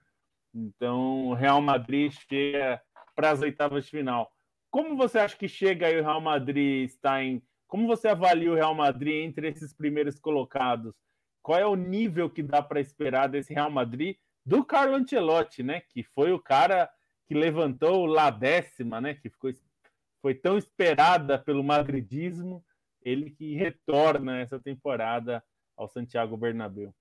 [0.53, 2.81] Então, o Real Madrid chega
[3.13, 4.31] para as oitavas de final.
[4.71, 7.43] Como você acha que chega aí o Real Madrid está em?
[7.67, 10.95] Como você avalia o Real Madrid entre esses primeiros colocados?
[11.41, 15.81] Qual é o nível que dá para esperar desse Real Madrid do Carlo Ancelotti, né?
[15.81, 16.89] Que foi o cara
[17.25, 19.13] que levantou lá décima, né?
[19.13, 19.51] Que ficou
[20.21, 22.65] foi tão esperada pelo madridismo,
[23.01, 25.43] ele que retorna essa temporada
[25.75, 26.93] ao Santiago Bernabéu.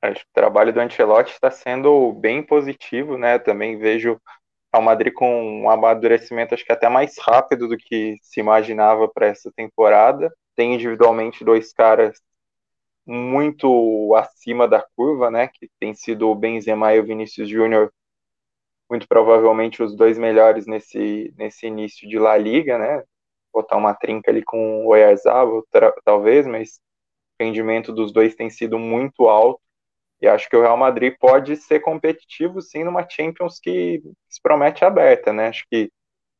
[0.00, 3.38] Acho que o trabalho do Ancelotti está sendo bem positivo, né?
[3.38, 4.20] Também vejo
[4.78, 9.26] o Madrid com um amadurecimento acho que até mais rápido do que se imaginava para
[9.26, 10.32] essa temporada.
[10.54, 12.20] Tem individualmente dois caras
[13.06, 15.48] muito acima da curva, né?
[15.48, 17.92] Que tem sido o Benzema e o Vinícius Júnior,
[18.90, 23.02] muito provavelmente os dois melhores nesse, nesse início de La Liga, né?
[23.52, 25.64] Botar uma trinca ali com o Oyarzabal,
[26.04, 26.80] talvez, mas
[27.40, 29.60] rendimento dos dois tem sido muito alto.
[30.20, 34.84] E acho que o Real Madrid pode ser competitivo sim numa Champions que se promete
[34.84, 35.48] aberta, né?
[35.48, 35.90] Acho que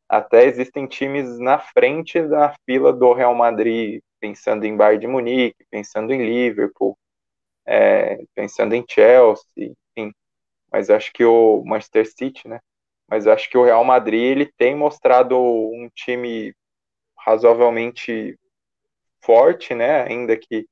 [0.09, 5.65] até existem times na frente da fila do Real Madrid, pensando em Bayern de Munique,
[5.71, 6.97] pensando em Liverpool,
[7.67, 10.13] é, pensando em Chelsea, enfim.
[10.73, 12.61] Mas acho que o Manchester City, né?
[13.09, 16.55] Mas acho que o Real Madrid ele tem mostrado um time
[17.19, 18.39] razoavelmente
[19.23, 20.03] forte, né?
[20.05, 20.67] Ainda que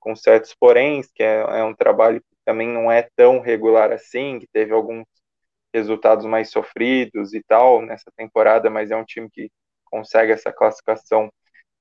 [0.00, 4.38] com certos poréns, que é, é um trabalho que também não é tão regular assim,
[4.38, 5.04] que teve alguns
[5.70, 9.50] resultados mais sofridos e tal nessa temporada, mas é um time que
[9.84, 11.30] consegue essa classificação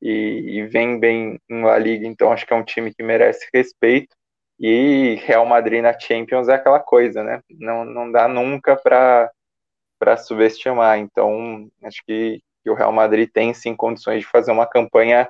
[0.01, 3.47] e, e, vem bem em La Liga, então acho que é um time que merece
[3.53, 4.13] respeito.
[4.59, 7.41] E Real Madrid na Champions é aquela coisa, né?
[7.49, 10.99] Não, não dá nunca para subestimar.
[10.99, 15.29] Então, acho que, que o Real Madrid tem sim condições de fazer uma campanha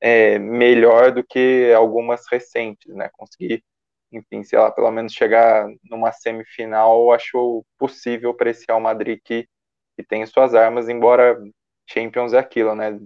[0.00, 3.10] é, melhor do que algumas recentes, né?
[3.14, 3.64] Conseguir,
[4.12, 9.48] enfim, sei lá, pelo menos chegar numa semifinal, acho possível para esse Real Madrid que,
[9.96, 11.38] que tem suas armas, embora
[11.86, 12.98] Champions é aquilo, né?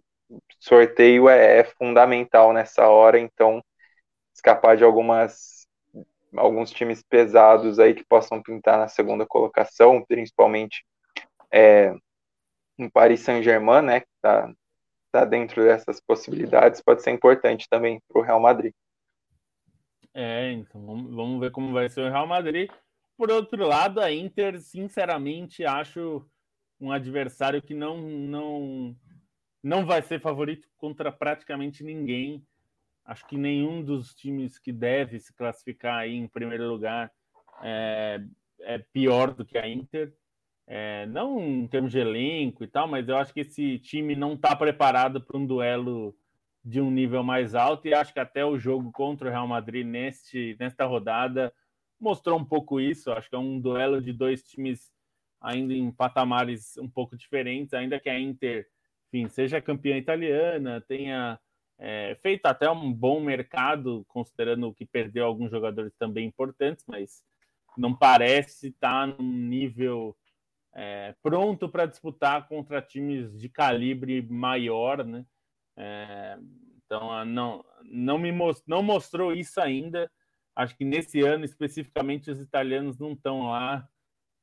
[0.59, 3.63] Sorteio é, é fundamental nessa hora, então
[4.35, 5.63] escapar de algumas
[6.35, 10.83] alguns times pesados aí que possam pintar na segunda colocação, principalmente
[11.53, 11.95] é,
[12.79, 14.51] um Paris Saint-Germain, né, que está
[15.13, 18.73] está dentro dessas possibilidades pode ser importante também para o Real Madrid.
[20.15, 22.71] É, então vamos, ver como vai ser o Real Madrid.
[23.17, 26.27] Por outro lado, a Inter, sinceramente, acho
[26.81, 28.97] um adversário que não, não,
[29.63, 32.45] não vai ser favorito contra praticamente ninguém.
[33.05, 37.11] Acho que nenhum dos times que deve se classificar aí em primeiro lugar
[37.63, 38.21] é,
[38.61, 40.15] é pior do que a Inter.
[40.67, 44.35] É, não em termos de elenco e tal, mas eu acho que esse time não
[44.35, 46.15] está preparado para um duelo
[46.65, 49.87] de um nível mais alto e acho que até o jogo contra o Real Madrid
[49.87, 51.53] neste, nesta rodada
[52.01, 53.11] mostrou um pouco isso.
[53.13, 54.93] Acho que é um duelo de dois times
[55.41, 58.67] ainda em patamares um pouco diferentes, ainda que a Inter,
[59.09, 61.39] enfim, seja campeã italiana, tenha
[61.79, 67.25] é, feito até um bom mercado, considerando que perdeu alguns jogadores também importantes, mas
[67.77, 70.17] não parece estar num nível
[70.75, 75.25] é, pronto para disputar contra times de calibre maior, né?
[75.77, 76.39] É,
[76.85, 80.11] então não não me most, não mostrou isso ainda.
[80.55, 83.89] Acho que nesse ano especificamente os italianos não estão lá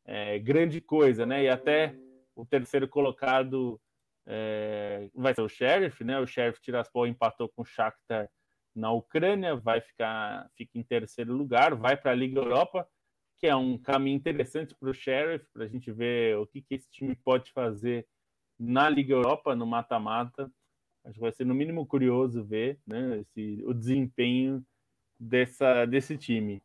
[0.05, 1.43] é, grande coisa, né?
[1.43, 1.95] E até
[2.35, 3.79] o terceiro colocado
[4.25, 6.19] é, vai ser o Sheriff, né?
[6.19, 8.29] O Sheriff Tiraspol empatou com o Shakhtar
[8.75, 12.87] na Ucrânia, vai ficar fica em terceiro lugar, vai para a Liga Europa,
[13.37, 16.75] que é um caminho interessante para o Sheriff, para a gente ver o que, que
[16.75, 18.07] esse time pode fazer
[18.59, 20.51] na Liga Europa, no mata-mata.
[21.09, 24.63] Acho que vai ser no mínimo curioso ver né, esse, o desempenho
[25.19, 26.61] dessa, desse time.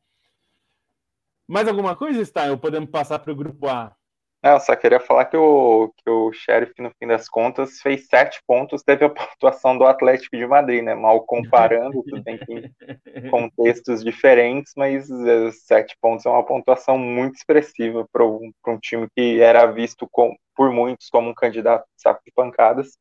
[1.49, 2.57] Mais alguma coisa, Stein?
[2.59, 3.97] podemos passar para o grupo A?
[4.43, 8.43] Não, só queria falar que o, que o Sheriff, no fim das contas, fez sete
[8.47, 10.95] pontos, teve a pontuação do Atlético de Madrid, né?
[10.95, 12.71] Mal comparando, tudo bem que
[13.31, 19.09] contextos diferentes, mas é, sete pontos é uma pontuação muito expressiva para um, um, time
[19.17, 22.99] que era visto com, por muitos como um candidato de saco de pancadas.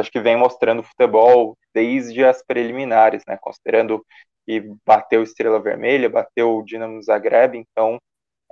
[0.00, 3.36] Acho que vem mostrando futebol desde as preliminares, né?
[3.40, 4.04] Considerando
[4.46, 8.00] que bateu Estrela Vermelha, bateu o Dinamo Zagreb, então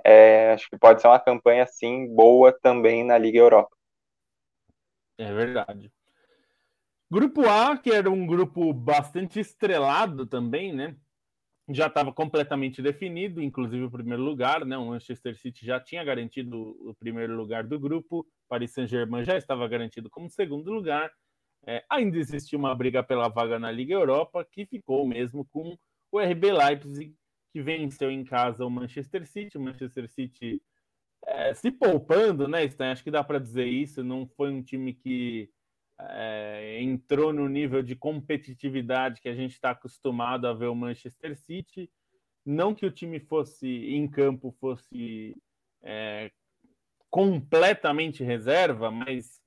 [0.03, 3.75] é, acho que pode ser uma campanha assim boa também na Liga Europa.
[5.17, 5.91] É verdade.
[7.09, 10.95] Grupo A, que era um grupo bastante estrelado também, né?
[11.69, 14.77] Já estava completamente definido, inclusive o primeiro lugar, né?
[14.77, 19.67] O Manchester City já tinha garantido o primeiro lugar do grupo, Paris Saint-Germain já estava
[19.67, 21.11] garantido como segundo lugar.
[21.67, 25.77] É, ainda existia uma briga pela vaga na Liga Europa, que ficou mesmo com
[26.11, 27.15] o RB Leipzig
[27.51, 29.57] que venceu em casa o Manchester City.
[29.57, 30.61] O Manchester City
[31.25, 32.91] é, se poupando, né, Stan?
[32.91, 34.03] Acho que dá para dizer isso.
[34.03, 35.49] Não foi um time que
[35.99, 41.35] é, entrou no nível de competitividade que a gente está acostumado a ver o Manchester
[41.35, 41.89] City.
[42.45, 45.35] Não que o time fosse em campo fosse
[45.81, 46.29] é,
[47.09, 49.39] completamente reserva, mas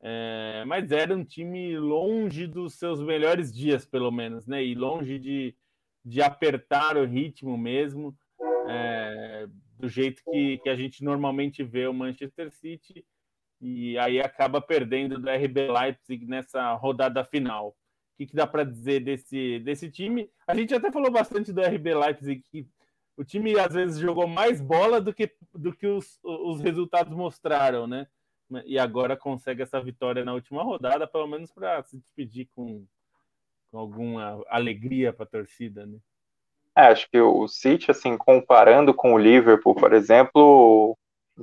[0.00, 4.64] é, mas era um time longe dos seus melhores dias, pelo menos, né?
[4.64, 5.54] E longe de,
[6.04, 8.16] de apertar o ritmo mesmo,
[8.68, 9.46] é,
[9.78, 13.04] do jeito que, que a gente normalmente vê o Manchester City,
[13.60, 17.70] e aí acaba perdendo do RB Leipzig nessa rodada final.
[17.70, 17.74] O
[18.18, 20.30] que, que dá para dizer desse, desse time?
[20.46, 22.68] A gente até falou bastante do RB Leipzig, que
[23.16, 27.86] o time às vezes jogou mais bola do que, do que os, os resultados mostraram,
[27.86, 28.06] né?
[28.64, 32.84] E agora consegue essa vitória na última rodada, pelo menos para se despedir com,
[33.70, 35.98] com alguma alegria para a torcida, né?
[36.76, 40.96] É, acho que o City, assim, comparando com o Liverpool, por exemplo,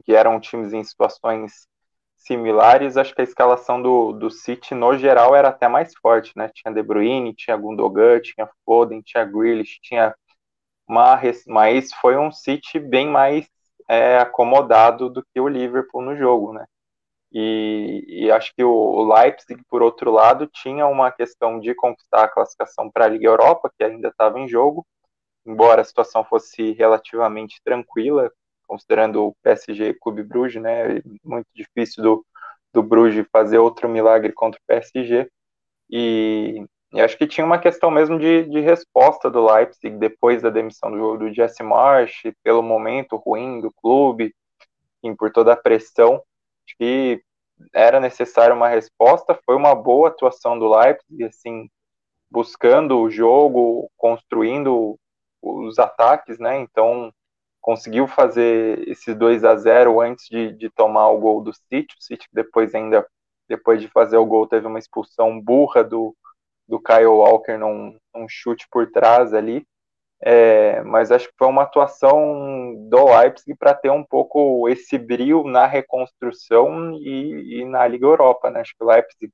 [0.04, 1.68] que eram times em situações
[2.16, 6.50] similares, acho que a escalação do, do City, no geral, era até mais forte, né?
[6.54, 10.16] Tinha De Bruyne, tinha Gundogan, tinha Foden, tinha Grealish, tinha
[10.88, 13.48] Mahrez, mas foi um City bem mais
[13.88, 16.66] é, acomodado do que o Liverpool no jogo, né?
[17.38, 22.30] E, e, acho que o, Leipzig, por outro lado, tinha uma questão de conquistar a
[22.30, 24.88] classificação para a Liga Europa, que ainda estava em jogo,
[25.46, 28.32] embora a situação fosse relativamente tranquila,
[28.66, 31.02] considerando o PSG Clube Bruges, né?
[31.26, 32.26] Muito difícil do,
[32.74, 35.30] do Bruges fazer outro milagre contra o PSG.
[35.90, 40.50] E, e acho que tinha uma questão mesmo de, de resposta do Leipzig depois da
[40.50, 44.34] demissão do, do Jesse Marsh, pelo momento ruim do clube,
[45.04, 46.24] enfim, por toda a pressão.
[46.66, 47.25] Acho que
[47.74, 49.40] era necessária uma resposta.
[49.46, 51.70] Foi uma boa atuação do Leipzig, assim,
[52.30, 54.98] buscando o jogo, construindo
[55.42, 56.58] os ataques, né?
[56.60, 57.14] Então
[57.62, 61.96] conseguiu fazer esses 2 a 0 antes de, de tomar o gol do City.
[62.00, 63.08] O City depois ainda,
[63.48, 66.16] depois de fazer o gol, teve uma expulsão burra do,
[66.68, 69.66] do Kyle Walker num, num chute por trás ali.
[70.28, 75.44] É, mas acho que foi uma atuação do Leipzig para ter um pouco esse brilho
[75.44, 78.62] na reconstrução e, e, na Liga Europa, né?
[78.62, 79.32] Acho que o Leipzig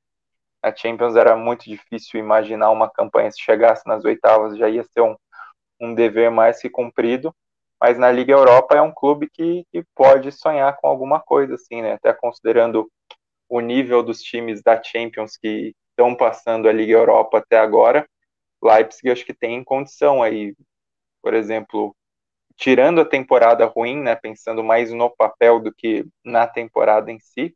[0.62, 5.00] na Champions era muito difícil imaginar uma campanha se chegasse nas oitavas já ia ser
[5.02, 5.16] um,
[5.80, 7.34] um dever mais que cumprido,
[7.80, 11.82] mas na Liga Europa é um clube que, que pode sonhar com alguma coisa assim,
[11.82, 11.94] né?
[11.94, 12.92] Até considerando
[13.50, 18.06] o nível dos times da Champions que estão passando a Liga Europa até agora,
[18.62, 20.54] Leipzig acho que tem condição aí,
[21.22, 21.96] por exemplo,
[22.56, 27.56] tirando a temporada ruim, né, pensando mais no papel do que na temporada em si,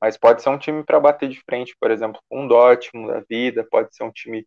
[0.00, 3.20] mas pode ser um time para bater de frente, por exemplo, com o Dortmund da
[3.28, 4.46] vida, pode ser um time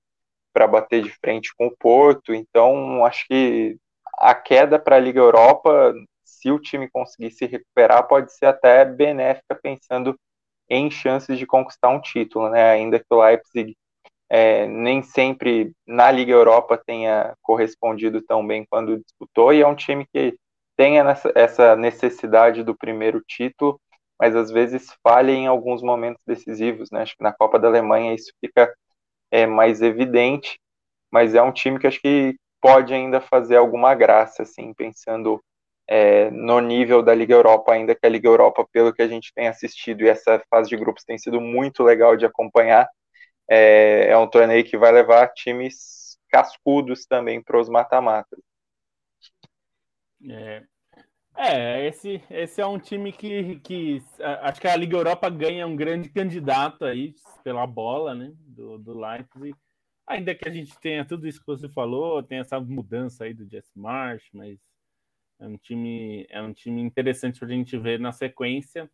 [0.54, 3.78] para bater de frente com o Porto, então acho que
[4.18, 5.94] a queda para a Liga Europa,
[6.24, 10.20] se o time conseguir se recuperar, pode ser até benéfica pensando
[10.70, 12.72] em chances de conquistar um título, né?
[12.72, 13.76] Ainda que o Leipzig
[14.30, 19.76] é, nem sempre na Liga Europa tenha correspondido tão bem quando disputou, e é um
[19.76, 20.38] time que
[20.78, 20.96] tem
[21.36, 23.80] essa necessidade do primeiro título,
[24.20, 27.02] mas às vezes falha em alguns momentos decisivos, né?
[27.02, 28.74] Acho que na Copa da Alemanha isso fica
[29.32, 30.60] é, mais evidente,
[31.12, 35.42] mas é um time que acho que pode ainda fazer alguma graça, assim, pensando
[35.88, 39.34] é, no nível da Liga Europa, ainda que a Liga Europa, pelo que a gente
[39.34, 42.88] tem assistido, e essa fase de grupos tem sido muito legal de acompanhar,
[43.50, 48.40] é, é um torneio que vai levar times cascudos também para os mata-matas.
[50.30, 50.64] É,
[51.36, 54.04] é, esse, esse é um time que, que
[54.42, 58.98] acho que a Liga Europa ganha um grande candidato aí pela bola, né, do, do
[58.98, 59.56] Leipzig.
[60.06, 63.48] Ainda que a gente tenha tudo isso que você falou, tem essa mudança aí do
[63.48, 64.60] Jesse Marsh, mas
[65.40, 68.90] é um time, é um time interessante para a gente ver na sequência.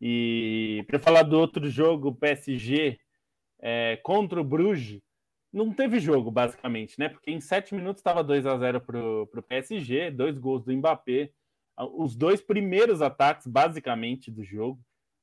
[0.00, 2.98] E para falar do outro jogo, PSG
[3.66, 5.00] é, contra o Bruges,
[5.50, 7.08] não teve jogo, basicamente, né?
[7.08, 11.30] Porque em sete minutos estava 2 a 0 para o PSG, dois gols do Mbappé.
[11.96, 14.78] Os dois primeiros ataques, basicamente, do jogo.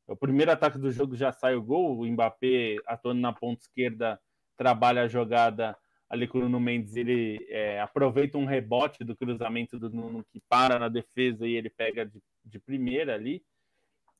[0.07, 4.19] O primeiro ataque do jogo já sai o gol, o Mbappé atuando na ponta esquerda
[4.57, 5.77] trabalha a jogada
[6.09, 10.41] ali com o Nuno Mendes, ele é, aproveita um rebote do cruzamento do Nuno que
[10.49, 13.41] para na defesa e ele pega de, de primeira ali.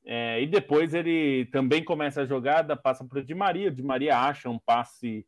[0.04, 3.70] É, e depois ele também começa a jogada, passa para o Di Maria.
[3.70, 5.26] O Di Maria acha um passe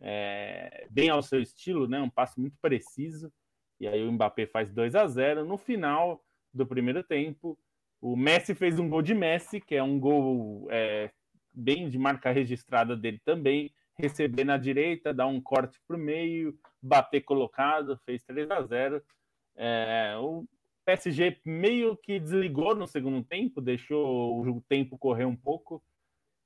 [0.00, 2.00] é, bem ao seu estilo, né?
[2.00, 3.32] um passe muito preciso.
[3.80, 7.58] E aí o Mbappé faz 2 a 0 No final do primeiro tempo,
[8.00, 11.10] o Messi fez um gol de Messi, que é um gol é,
[11.52, 16.58] bem de marca registrada dele também receber na direita, dar um corte para o meio,
[16.80, 19.02] bater colocado, fez 3 a 0
[19.56, 20.46] é, O
[20.84, 25.82] PSG meio que desligou no segundo tempo, deixou o tempo correr um pouco.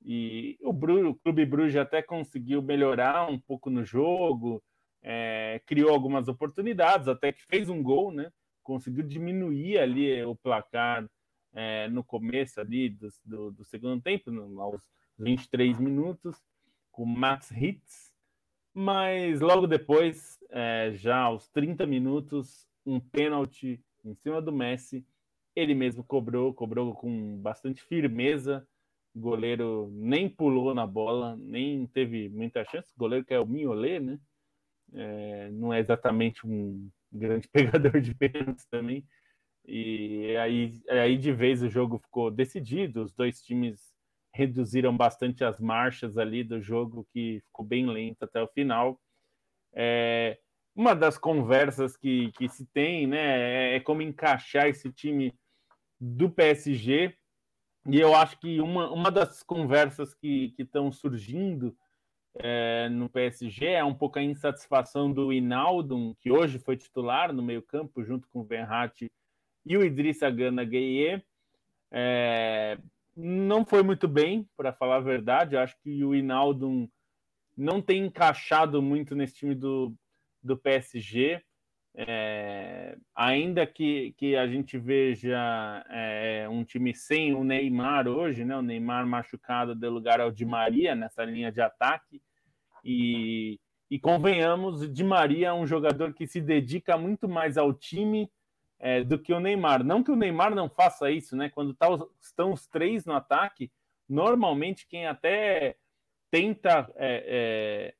[0.04, 4.62] E o, o Clube Bruges até conseguiu melhorar um pouco no jogo,
[5.02, 8.30] é, criou algumas oportunidades, até que fez um gol, né?
[8.62, 11.08] Conseguiu diminuir ali o placar
[11.54, 14.30] é, no começo ali do, do, do segundo tempo,
[14.60, 14.82] aos
[15.18, 16.36] 23 minutos
[16.90, 18.12] com Max Hitz,
[18.72, 25.06] mas logo depois, é, já aos 30 minutos, um pênalti em cima do Messi,
[25.54, 28.66] ele mesmo cobrou, cobrou com bastante firmeza,
[29.14, 33.46] o goleiro nem pulou na bola, nem teve muita chance, o goleiro que é o
[33.46, 34.18] Mignolet, né?
[34.92, 39.06] É, não é exatamente um grande pegador de pênaltis também,
[39.66, 43.92] e aí, aí de vez o jogo ficou decidido, os dois times
[44.32, 49.00] reduziram bastante as marchas ali do jogo, que ficou bem lento até o final.
[49.74, 50.38] É,
[50.76, 55.34] uma das conversas que, que se tem né, é, é como encaixar esse time
[55.98, 57.16] do PSG.
[57.88, 61.74] E eu acho que uma, uma das conversas que estão surgindo
[62.34, 67.42] é, no PSG é um pouco a insatisfação do Inaldo, que hoje foi titular no
[67.42, 69.10] meio-campo, junto com o Verratti
[69.64, 71.24] e o Idrissa Gana Gueye.
[71.90, 72.78] É,
[73.16, 75.54] não foi muito bem, para falar a verdade.
[75.54, 76.86] Eu acho que o Hinaldo
[77.56, 79.96] não tem encaixado muito nesse time do,
[80.46, 81.42] do PSG.
[81.98, 88.56] É, ainda que, que a gente veja é, um time sem o Neymar hoje, né?
[88.56, 92.22] O Neymar machucado deu lugar ao Di Maria nessa linha de ataque.
[92.84, 93.58] E,
[93.90, 98.30] e convenhamos, Di Maria é um jogador que se dedica muito mais ao time
[98.78, 99.82] é, do que o Neymar.
[99.82, 101.48] Não que o Neymar não faça isso, né?
[101.48, 101.88] Quando tá,
[102.20, 103.72] estão os três no ataque,
[104.08, 105.76] normalmente quem até
[106.30, 107.94] tenta é, é,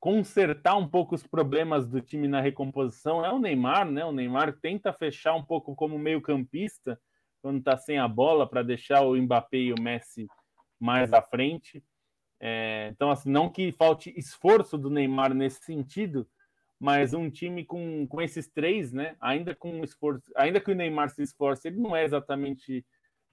[0.00, 4.02] consertar um pouco os problemas do time na recomposição é o Neymar, né?
[4.04, 6.98] O Neymar tenta fechar um pouco como meio-campista
[7.42, 10.26] quando está sem a bola para deixar o Mbappé e o Messi
[10.80, 11.84] mais à frente.
[12.40, 16.26] É, então, assim, não que falte esforço do Neymar nesse sentido,
[16.78, 19.14] mas um time com, com esses três, né?
[19.20, 22.86] Ainda com esforço, ainda que o Neymar se esforce, ele não é exatamente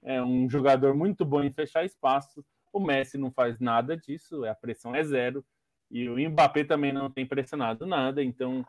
[0.03, 2.45] é, um jogador muito bom em fechar espaço.
[2.73, 5.45] O Messi não faz nada disso, a pressão é zero.
[5.89, 8.65] E o Mbappé também não tem pressionado nada, então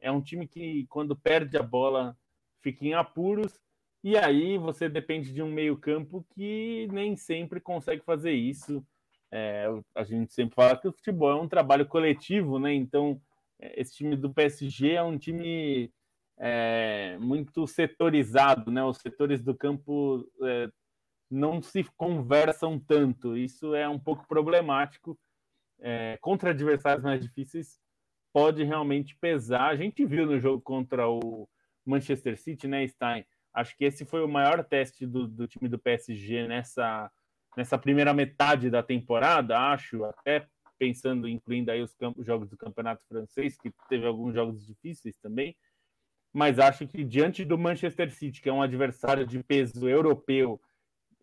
[0.00, 2.16] é um time que, quando perde a bola,
[2.62, 3.58] fica em apuros.
[4.02, 8.84] E aí você depende de um meio-campo que nem sempre consegue fazer isso.
[9.30, 12.72] É, a gente sempre fala que o futebol é um trabalho coletivo, né?
[12.72, 13.20] Então,
[13.60, 15.92] é, esse time do PSG é um time
[16.38, 18.82] é, muito setorizado, né?
[18.84, 20.70] Os setores do campo é,
[21.30, 23.36] não se conversam tanto.
[23.36, 25.18] Isso é um pouco problemático.
[25.80, 27.78] É, contra adversários mais difíceis,
[28.32, 29.68] pode realmente pesar.
[29.68, 31.48] A gente viu no jogo contra o
[31.84, 33.24] Manchester City, né, Stein?
[33.54, 37.10] Acho que esse foi o maior teste do, do time do PSG nessa,
[37.56, 40.46] nessa primeira metade da temporada, acho, até
[40.78, 45.56] pensando, incluindo aí os campos, jogos do Campeonato Francês, que teve alguns jogos difíceis também,
[46.32, 50.60] mas acho que diante do Manchester City, que é um adversário de peso europeu,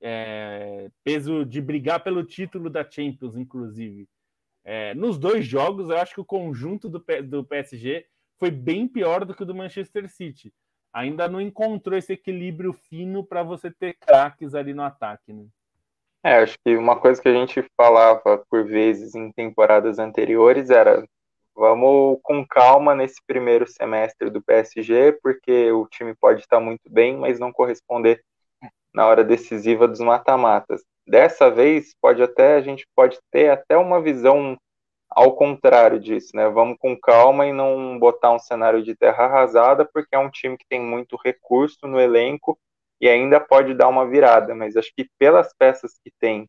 [0.01, 4.09] é, peso de brigar pelo título da Champions, inclusive,
[4.65, 8.07] é, nos dois jogos, eu acho que o conjunto do, do PSG
[8.39, 10.51] foi bem pior do que o do Manchester City.
[10.91, 15.31] Ainda não encontrou esse equilíbrio fino para você ter craques ali no ataque.
[15.31, 15.45] Né?
[16.23, 21.07] É, acho que uma coisa que a gente falava por vezes em temporadas anteriores era
[21.53, 27.15] vamos com calma nesse primeiro semestre do PSG, porque o time pode estar muito bem,
[27.15, 28.21] mas não corresponder
[28.93, 30.83] na hora decisiva dos mata-matas.
[31.07, 34.57] Dessa vez, pode até a gente pode ter até uma visão
[35.09, 36.49] ao contrário disso, né?
[36.49, 40.57] Vamos com calma e não botar um cenário de terra arrasada, porque é um time
[40.57, 42.57] que tem muito recurso no elenco
[42.99, 46.47] e ainda pode dar uma virada, mas acho que pelas peças que tem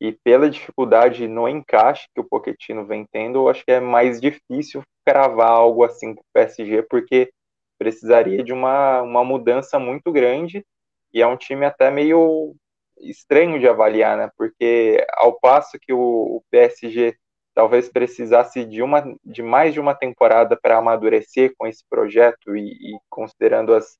[0.00, 4.20] e pela dificuldade no encaixe que o Pochettino vem tendo, eu acho que é mais
[4.20, 7.32] difícil cravar algo assim para o PSG, porque
[7.78, 10.64] precisaria de uma, uma mudança muito grande
[11.12, 12.54] e é um time até meio
[13.02, 14.30] estranho de avaliar, né?
[14.36, 17.16] Porque ao passo que o, o PSG
[17.54, 22.94] talvez precisasse de uma de mais de uma temporada para amadurecer com esse projeto e,
[22.94, 23.98] e considerando as,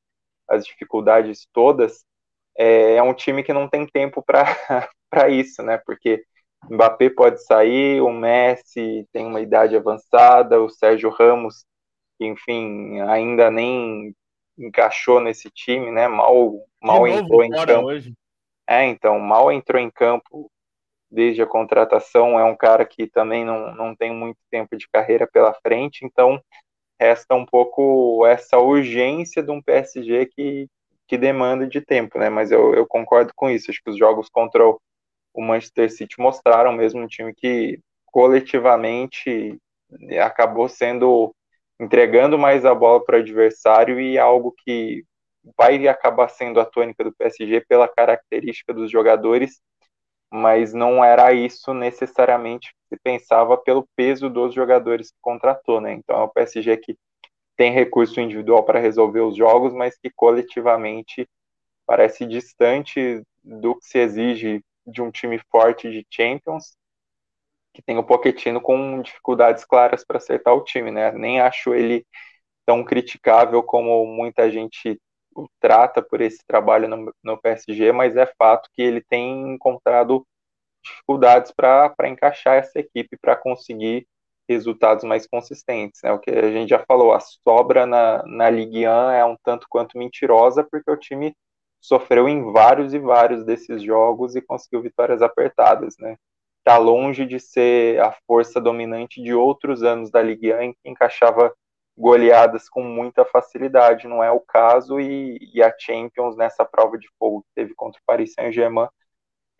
[0.48, 2.04] as dificuldades todas,
[2.56, 4.48] é, é um time que não tem tempo para
[5.30, 5.78] isso, né?
[5.78, 6.24] Porque
[6.70, 11.64] Mbappé pode sair, o Messi tem uma idade avançada, o Sérgio Ramos,
[12.20, 14.14] enfim, ainda nem
[14.56, 16.06] encaixou nesse time, né?
[16.08, 17.86] Mal, mal entrou em campo.
[17.86, 18.14] Hoje.
[18.68, 20.50] É, então, mal entrou em campo
[21.10, 25.28] desde a contratação, é um cara que também não, não tem muito tempo de carreira
[25.30, 26.42] pela frente, então
[26.98, 30.68] resta um pouco essa urgência de um PSG que,
[31.06, 32.30] que demanda de tempo, né?
[32.30, 34.80] Mas eu, eu concordo com isso, acho que os jogos contra o,
[35.36, 39.58] Manchester City mostraram mesmo um time que coletivamente
[40.22, 41.34] acabou sendo
[41.80, 45.04] entregando mais a bola para o adversário e algo que
[45.56, 49.60] vai acabar sendo a tônica do PSG pela característica dos jogadores,
[50.32, 55.92] mas não era isso necessariamente que se pensava pelo peso dos jogadores que contratou, né?
[55.92, 56.96] Então é o PSG que
[57.56, 61.28] tem recurso individual para resolver os jogos, mas que coletivamente
[61.86, 66.76] parece distante do que se exige de um time forte de Champions,
[67.74, 71.12] que tem o Pochettino com dificuldades claras para acertar o time, né?
[71.12, 72.06] Nem acho ele
[72.66, 75.00] tão criticável como muita gente
[75.34, 80.26] o trata por esse trabalho no, no PSG, mas é fato que ele tem encontrado
[80.82, 84.06] dificuldades para encaixar essa equipe para conseguir
[84.48, 86.00] resultados mais consistentes.
[86.02, 86.12] Né?
[86.12, 89.66] O que a gente já falou, a sobra na, na Ligue 1 é um tanto
[89.68, 91.34] quanto mentirosa, porque o time
[91.80, 95.96] sofreu em vários e vários desses jogos e conseguiu vitórias apertadas.
[95.98, 96.16] Né?
[96.58, 100.88] Está longe de ser a força dominante de outros anos da Ligue 1, em que
[100.88, 101.54] encaixava
[101.96, 107.08] goleadas com muita facilidade, não é o caso, e, e a Champions nessa prova de
[107.18, 108.88] fogo que teve contra o Paris Saint-Germain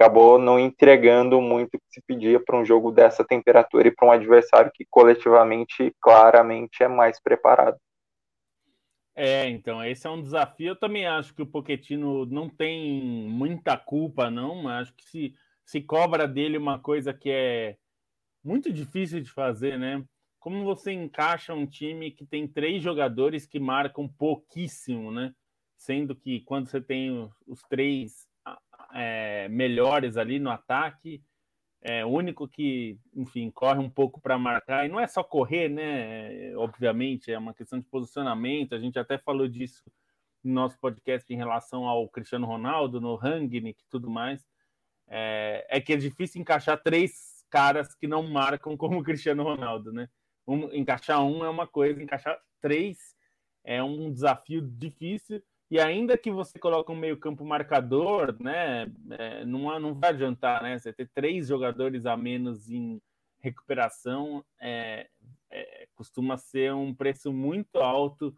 [0.03, 4.09] acabou não entregando muito o que se pedia para um jogo dessa temperatura e para
[4.09, 7.79] um adversário que coletivamente, claramente, é mais preparado.
[9.15, 10.69] É, então, esse é um desafio.
[10.69, 14.69] Eu também acho que o Poquetino não tem muita culpa, não.
[14.69, 17.77] Acho que se, se cobra dele uma coisa que é
[18.43, 20.03] muito difícil de fazer, né?
[20.43, 25.33] Como você encaixa um time que tem três jogadores que marcam pouquíssimo, né?
[25.77, 28.27] Sendo que quando você tem os três
[28.93, 31.23] é, melhores ali no ataque,
[31.81, 35.69] é o único que, enfim, corre um pouco para marcar, e não é só correr,
[35.69, 36.57] né?
[36.57, 38.75] Obviamente, é uma questão de posicionamento.
[38.75, 39.85] A gente até falou disso
[40.43, 44.45] no nosso podcast em relação ao Cristiano Ronaldo, no Rangnick e tudo mais.
[45.07, 49.93] É, é que é difícil encaixar três caras que não marcam como o Cristiano Ronaldo,
[49.93, 50.09] né?
[50.53, 53.17] Um, encaixar um é uma coisa, encaixar três
[53.65, 55.43] é um desafio difícil.
[55.71, 58.87] E ainda que você coloque um meio-campo marcador, né,
[59.19, 60.79] é, não, não vai adiantar, né?
[60.79, 63.01] Você ter três jogadores a menos em
[63.41, 65.09] recuperação é,
[65.51, 68.37] é, costuma ser um preço muito alto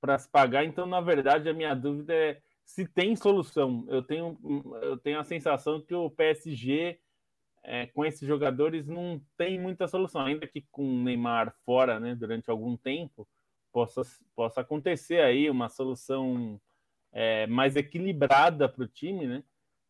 [0.00, 0.64] para se pagar.
[0.64, 3.84] Então, na verdade, a minha dúvida é se tem solução.
[3.88, 4.38] Eu tenho,
[4.80, 6.98] eu tenho a sensação que o PSG
[7.62, 12.14] é, com esses jogadores não tem muita solução, ainda que com o Neymar fora, né,
[12.14, 13.28] durante algum tempo,
[13.72, 14.02] possa,
[14.34, 16.60] possa acontecer aí uma solução
[17.12, 19.42] é, mais equilibrada para o time, né?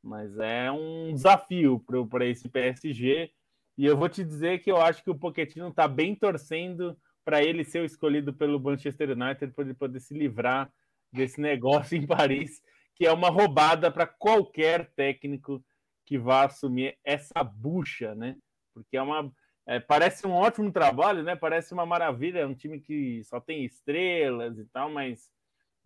[0.03, 3.31] Mas é um desafio para esse PSG.
[3.77, 7.43] E eu vou te dizer que eu acho que o Pochettino está bem torcendo para
[7.43, 10.73] ele ser escolhido pelo Manchester United para ele poder se livrar
[11.13, 12.63] desse negócio em Paris,
[12.95, 15.63] que é uma roubada para qualquer técnico
[16.11, 18.37] que vá assumir essa bucha, né?
[18.75, 19.33] Porque é uma
[19.65, 21.37] é, parece um ótimo trabalho, né?
[21.37, 25.31] Parece uma maravilha, é um time que só tem estrelas e tal, mas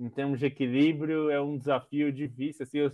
[0.01, 2.63] em termos de equilíbrio é um desafio difícil.
[2.63, 2.91] Assim, eu,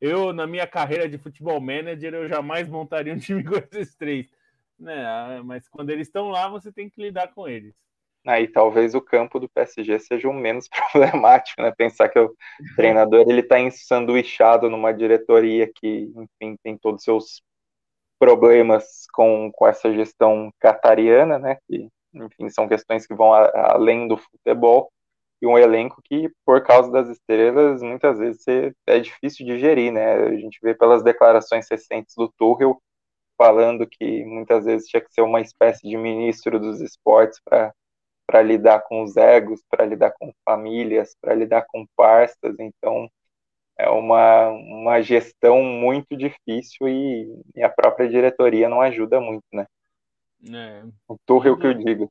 [0.00, 4.28] eu na minha carreira de futebol manager eu jamais montaria um time com esses três,
[4.76, 5.40] né?
[5.44, 7.76] Mas quando eles estão lá, você tem que lidar com eles.
[8.26, 11.72] Aí talvez o campo do PSG seja o menos problemático, né?
[11.76, 12.34] Pensar que o
[12.74, 17.42] treinador ele está ensanduichado numa diretoria que, enfim, tem todos os seus
[18.18, 21.58] problemas com, com essa gestão catariana, né?
[21.68, 24.90] Que, enfim, são questões que vão a, além do futebol
[25.40, 28.44] e um elenco que, por causa das estrelas, muitas vezes
[28.86, 30.14] é difícil de gerir, né?
[30.14, 32.80] A gente vê pelas declarações recentes do Tuchel
[33.36, 37.74] falando que muitas vezes tinha que ser uma espécie de ministro dos esportes para
[38.42, 42.54] lidar com os egos, para lidar com famílias, para lidar com parças.
[42.58, 43.08] Então,
[43.78, 49.66] é uma, uma gestão muito difícil e, e a própria diretoria não ajuda muito, né?
[50.52, 52.10] É, o Tuchel que eu digo.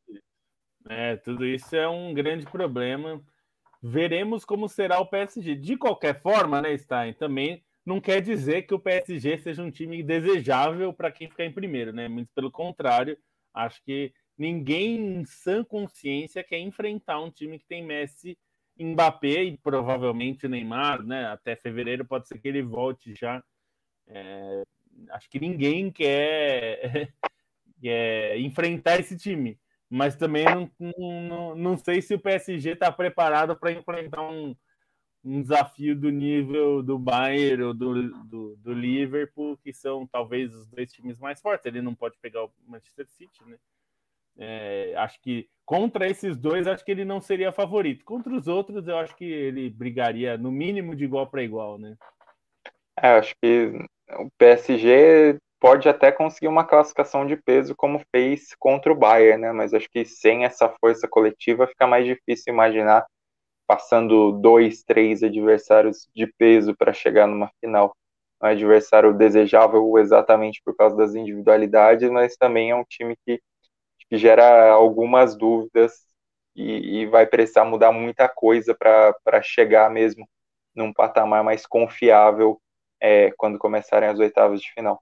[0.88, 3.22] É, tudo isso é um grande problema.
[3.82, 5.56] Veremos como será o PSG.
[5.56, 7.14] De qualquer forma, né, Stein?
[7.14, 11.52] Também não quer dizer que o PSG seja um time desejável para quem ficar em
[11.52, 12.08] primeiro, né?
[12.08, 13.18] Muito pelo contrário,
[13.54, 18.38] acho que ninguém em sã consciência quer enfrentar um time que tem Messi
[18.78, 21.28] Mbappé e provavelmente Neymar, né?
[21.28, 23.44] Até fevereiro pode ser que ele volte já.
[24.08, 24.64] É,
[25.12, 27.14] acho que ninguém quer,
[27.82, 29.58] quer enfrentar esse time,
[29.90, 34.56] mas também não, não, não sei se o PSG está preparado para enfrentar um,
[35.24, 40.68] um desafio do nível do Bayern ou do, do, do, Liverpool, que são talvez os
[40.68, 41.66] dois times mais fortes.
[41.66, 43.58] Ele não pode pegar o Manchester City, né?
[44.38, 48.06] É, acho que contra esses dois, acho que ele não seria favorito.
[48.06, 51.96] Contra os outros, eu acho que ele brigaria no mínimo de igual para igual, né?
[53.02, 53.72] É, acho que
[54.20, 59.52] o PSG pode até conseguir uma classificação de peso como fez contra o Bayern, né?
[59.52, 63.06] Mas acho que sem essa força coletiva fica mais difícil imaginar
[63.68, 67.96] passando dois, três adversários de peso para chegar numa final.
[68.42, 73.42] Um adversário desejável exatamente por causa das individualidades, mas também é um time que
[74.10, 76.06] que gera algumas dúvidas
[76.56, 80.28] e, e vai precisar mudar muita coisa para chegar mesmo
[80.76, 82.62] num patamar mais confiável
[83.00, 85.02] é, quando começarem as oitavas de final.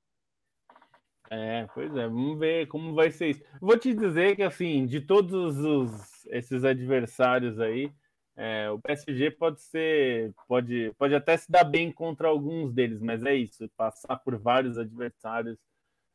[1.29, 3.43] É, pois é, vamos ver como vai ser isso.
[3.59, 7.91] Vou te dizer que, assim, de todos os, esses adversários aí,
[8.35, 13.23] é, o PSG pode ser, pode, pode até se dar bem contra alguns deles, mas
[13.23, 15.57] é isso, passar por vários adversários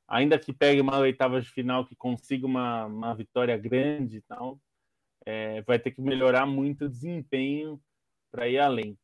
[0.08, 4.58] ainda que pegue uma oitava de final que consiga uma, uma vitória grande e tal,
[5.26, 7.78] é, vai ter que melhorar muito o desempenho
[8.32, 8.98] para ir além.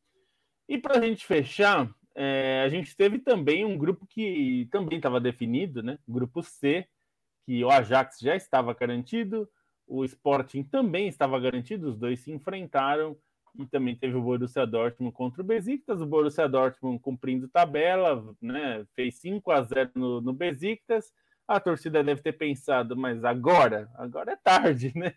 [0.67, 5.21] E para a gente fechar, é, a gente teve também um grupo que também estava
[5.21, 5.99] definido, né?
[6.07, 6.87] Grupo C,
[7.45, 9.47] que o Ajax já estava garantido,
[9.85, 13.15] o Sporting também estava garantido, os dois se enfrentaram
[13.57, 18.85] e também teve o Borussia Dortmund contra o Besiktas, o Borussia Dortmund cumprindo tabela, né,
[18.95, 21.13] fez 5 a 0 no, no Besiktas,
[21.47, 25.13] a torcida deve ter pensado, mas agora, agora é tarde, né?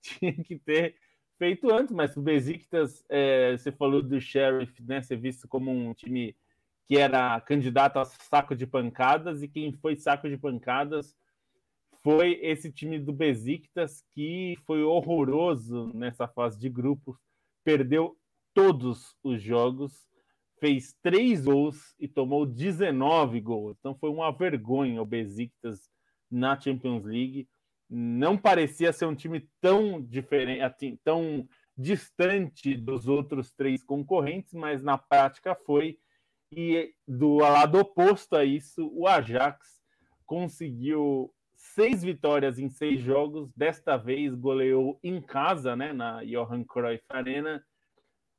[0.00, 0.96] Tinha que ter
[1.38, 5.92] feito antes, mas o Besiktas, é, você falou do Sheriff, né, ser visto como um
[5.92, 6.36] time
[6.86, 11.14] que era candidato a saco de pancadas, e quem foi saco de pancadas
[12.02, 17.16] foi esse time do Besiktas, que foi horroroso nessa fase de grupos,
[17.64, 18.16] perdeu
[18.54, 20.06] todos os jogos,
[20.58, 23.76] fez três gols e tomou 19 gols.
[23.78, 25.90] Então foi uma vergonha o Besiktas
[26.30, 27.48] na Champions League.
[27.88, 34.82] Não parecia ser um time tão diferente, assim, tão distante dos outros três concorrentes, mas
[34.82, 35.98] na prática foi.
[36.54, 39.80] E do lado oposto a isso, o Ajax
[40.26, 41.32] conseguiu
[41.74, 43.50] seis vitórias em seis jogos.
[43.56, 47.64] Desta vez goleou em casa, né, na Johan Cruyff Arena.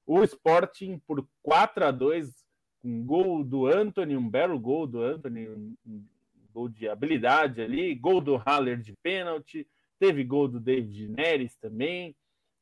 [0.05, 2.43] O Sporting por 4 a 2
[2.83, 6.05] um gol do Anthony, um belo gol do Anthony, um
[6.53, 9.65] gol de habilidade ali, gol do Haller de pênalti,
[9.97, 12.13] teve gol do David Neres também,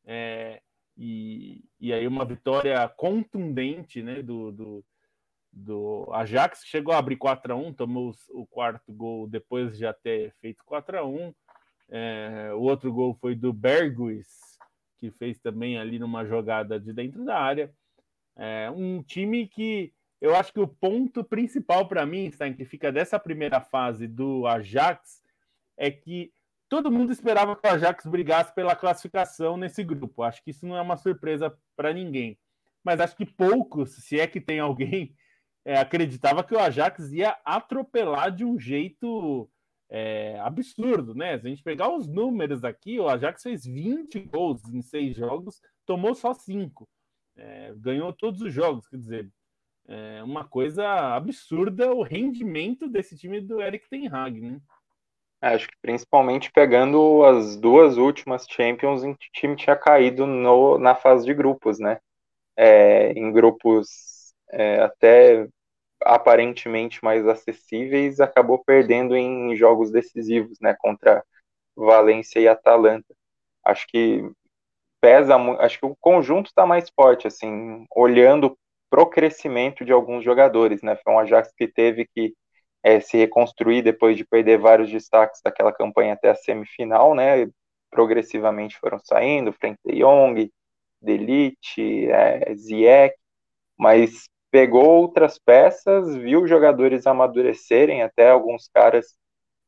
[0.06, 0.62] é,
[0.96, 4.86] e, e aí uma vitória contundente né, do, do,
[5.52, 9.94] do Ajax, chegou a abrir 4 a 1 tomou o quarto gol depois de já
[9.94, 11.34] ter feito 4 a 1
[11.90, 14.58] é, O outro gol foi do Berguis,
[14.98, 17.74] que fez também ali numa jogada de dentro da área.
[18.38, 22.92] É, um time que eu acho que o ponto principal para mim, Stein, que fica
[22.92, 25.22] dessa primeira fase do Ajax,
[25.76, 26.32] é que
[26.70, 30.22] todo mundo esperava que o Ajax brigasse pela classificação nesse grupo.
[30.22, 32.38] Acho que isso não é uma surpresa para ninguém.
[32.84, 35.16] Mas acho que poucos, se é que tem alguém,
[35.66, 39.50] é, acreditava que o Ajax ia atropelar de um jeito
[39.90, 41.38] é, absurdo, né?
[41.38, 45.62] Se a gente pegar os números aqui, o Ajax fez 20 gols em seis jogos,
[45.86, 46.88] tomou só cinco.
[47.36, 49.32] É, ganhou todos os jogos, quer dizer,
[49.88, 54.62] é uma coisa absurda o rendimento desse time do Eric Ten Hag, né?
[55.42, 60.26] É, acho que principalmente pegando as duas últimas Champions em que o time tinha caído
[60.26, 62.00] no, na fase de grupos, né?
[62.56, 64.21] É, em grupos
[64.52, 65.48] é, até
[66.04, 70.76] aparentemente mais acessíveis, acabou perdendo em jogos decisivos, né?
[70.80, 71.24] Contra
[71.76, 73.14] Valência e Atalanta.
[73.64, 74.30] Acho que
[75.02, 78.58] pesa, acho que o conjunto está mais forte, assim, olhando
[78.90, 80.96] pro crescimento de alguns jogadores, né?
[81.04, 82.36] Foi um Ajax que teve que
[82.84, 87.48] é, se reconstruir depois de perder vários destaques daquela campanha até a semifinal, né?
[87.90, 90.52] Progressivamente foram saindo, Frank de Jong,
[91.02, 92.54] Delite, é,
[93.78, 99.16] mas pegou outras peças, viu jogadores amadurecerem, até alguns caras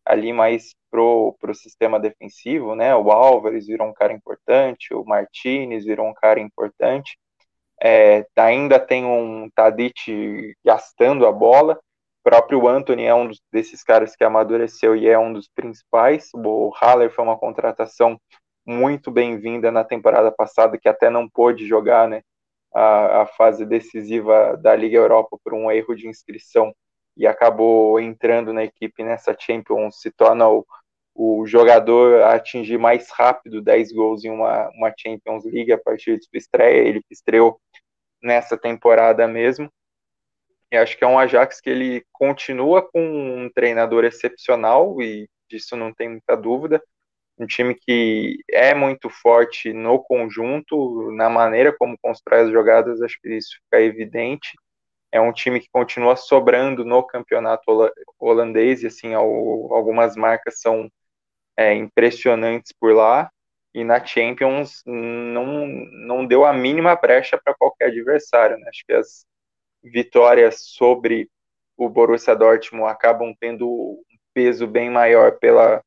[0.05, 2.95] ali mais pro, pro sistema defensivo, né?
[2.95, 7.17] O Álvares virou um cara importante, o Martinez virou um cara importante.
[7.81, 11.79] É, ainda tem um Tadic gastando a bola.
[12.25, 16.29] O próprio Anthony é um dos, desses caras que amadureceu e é um dos principais.
[16.34, 18.19] O Haller foi uma contratação
[18.65, 22.21] muito bem-vinda na temporada passada, que até não pôde jogar né,
[22.74, 26.74] a, a fase decisiva da Liga Europa por um erro de inscrição
[27.15, 30.65] e acabou entrando na equipe nessa Champions, se torna o,
[31.13, 36.17] o jogador a atingir mais rápido 10 gols em uma, uma Champions League a partir
[36.17, 36.88] de sua estreia.
[36.88, 37.59] Ele estreou
[38.21, 39.71] nessa temporada mesmo.
[40.71, 45.76] E acho que é um Ajax que ele continua com um treinador excepcional, e disso
[45.76, 46.82] não tem muita dúvida.
[47.38, 53.19] Um time que é muito forte no conjunto, na maneira como constrói as jogadas, acho
[53.21, 54.51] que isso fica evidente
[55.13, 57.63] é um time que continua sobrando no campeonato
[58.19, 60.89] holandês, e assim, algumas marcas são
[61.55, 63.29] é, impressionantes por lá,
[63.75, 68.67] e na Champions não, não deu a mínima brecha para qualquer adversário, né?
[68.69, 69.23] acho que as
[69.84, 71.29] vitórias sobre
[71.77, 74.01] o Borussia Dortmund acabam tendo um
[74.34, 75.84] peso bem maior pela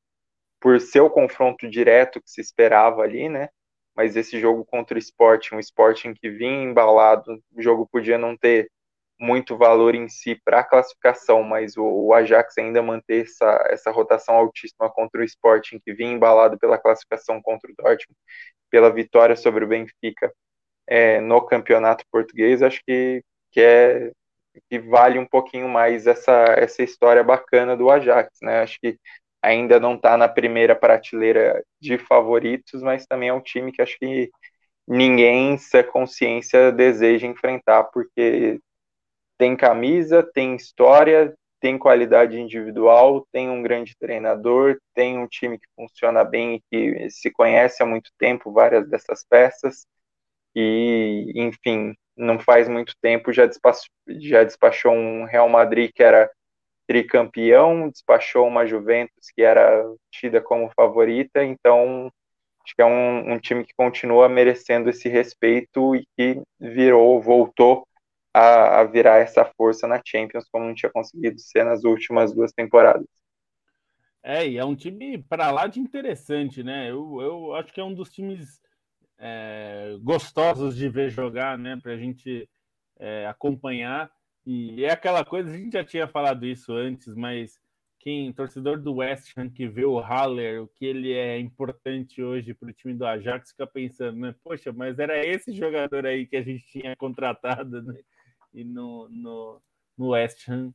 [0.60, 3.48] por seu confronto direto que se esperava ali, né?
[3.94, 8.36] Mas esse jogo contra o Sporting, um Sporting que vinha embalado, o jogo podia não
[8.36, 8.70] ter
[9.18, 13.90] muito valor em si para a classificação, mas o, o, Ajax ainda manter essa, essa
[13.90, 18.18] rotação altíssima contra o Sporting, que vinha embalado pela classificação contra o Dortmund,
[18.70, 20.32] pela vitória sobre o Benfica
[20.86, 24.12] é, no campeonato português, acho que, que, é,
[24.68, 28.60] que vale um pouquinho mais essa, essa história bacana do Ajax, né?
[28.60, 28.98] Acho que
[29.46, 33.96] ainda não está na primeira prateleira de favoritos, mas também é um time que acho
[33.98, 34.28] que
[34.88, 38.60] ninguém, se a consciência, deseja enfrentar, porque
[39.38, 45.66] tem camisa, tem história, tem qualidade individual, tem um grande treinador, tem um time que
[45.76, 49.86] funciona bem e que se conhece há muito tempo, várias dessas peças.
[50.54, 53.86] E, enfim, não faz muito tempo já despachou,
[54.20, 56.30] já despachou um Real Madrid que era
[56.86, 62.10] tricampeão, despachou uma Juventus que era tida como favorita, então
[62.64, 67.86] acho que é um, um time que continua merecendo esse respeito e que virou, voltou
[68.34, 72.52] a, a virar essa força na Champions, como não tinha conseguido ser nas últimas duas
[72.52, 73.06] temporadas.
[74.22, 76.90] É, e é um time para lá de interessante, né?
[76.90, 78.60] Eu, eu acho que é um dos times
[79.18, 81.78] é, gostosos de ver jogar, né?
[81.80, 82.48] Para a gente
[82.98, 84.10] é, acompanhar.
[84.46, 87.60] E é aquela coisa, a gente já tinha falado isso antes, mas
[87.98, 92.54] quem, torcedor do West Ham que vê o Haller, o que ele é importante hoje
[92.54, 94.34] para o time do Ajax, fica pensando, né?
[94.44, 97.98] Poxa, mas era esse jogador aí que a gente tinha contratado, né?
[98.54, 99.60] e no, no,
[99.98, 100.72] no West Ham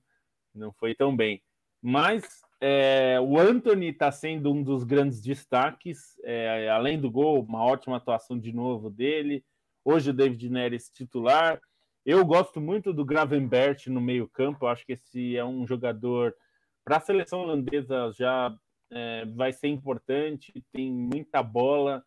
[0.53, 1.41] não foi tão bem.
[1.81, 7.63] Mas é, o Anthony está sendo um dos grandes destaques, é, além do gol, uma
[7.63, 9.43] ótima atuação de novo dele.
[9.83, 11.59] Hoje o David Neres titular.
[12.05, 16.35] Eu gosto muito do Gravenbert no meio-campo, acho que esse é um jogador
[16.83, 18.55] para a seleção holandesa já
[18.89, 22.03] é, vai ser importante, tem muita bola.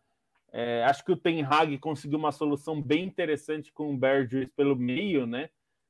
[0.51, 4.75] É, acho que o Ten Hag conseguiu uma solução bem interessante com o Bergers pelo
[4.75, 5.49] meio, né?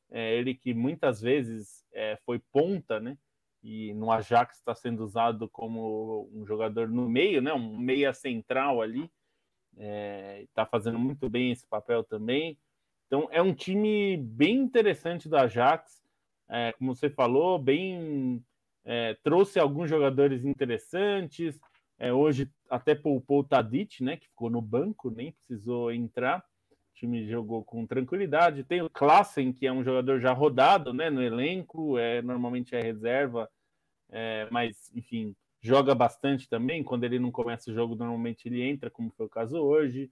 [0.10, 3.18] é, ele que muitas vezes é, foi ponta, né?
[3.64, 7.54] E no Ajax está sendo usado como um jogador no meio, né?
[7.54, 9.10] Um meia central ali.
[9.74, 12.58] Está é, fazendo muito bem esse papel também.
[13.16, 16.04] Então é um time bem interessante do Ajax.
[16.50, 18.44] É, como você falou, bem
[18.84, 21.58] é, trouxe alguns jogadores interessantes.
[21.98, 24.18] É, hoje até poupou o Tadic, né?
[24.18, 26.44] Que ficou no banco, nem precisou entrar.
[26.70, 28.66] O time jogou com tranquilidade.
[28.66, 32.82] Tem o Klassen, que é um jogador já rodado né, no elenco, é, normalmente é
[32.82, 33.50] reserva,
[34.10, 36.84] é, mas, enfim, joga bastante também.
[36.84, 40.12] Quando ele não começa o jogo, normalmente ele entra, como foi o caso hoje.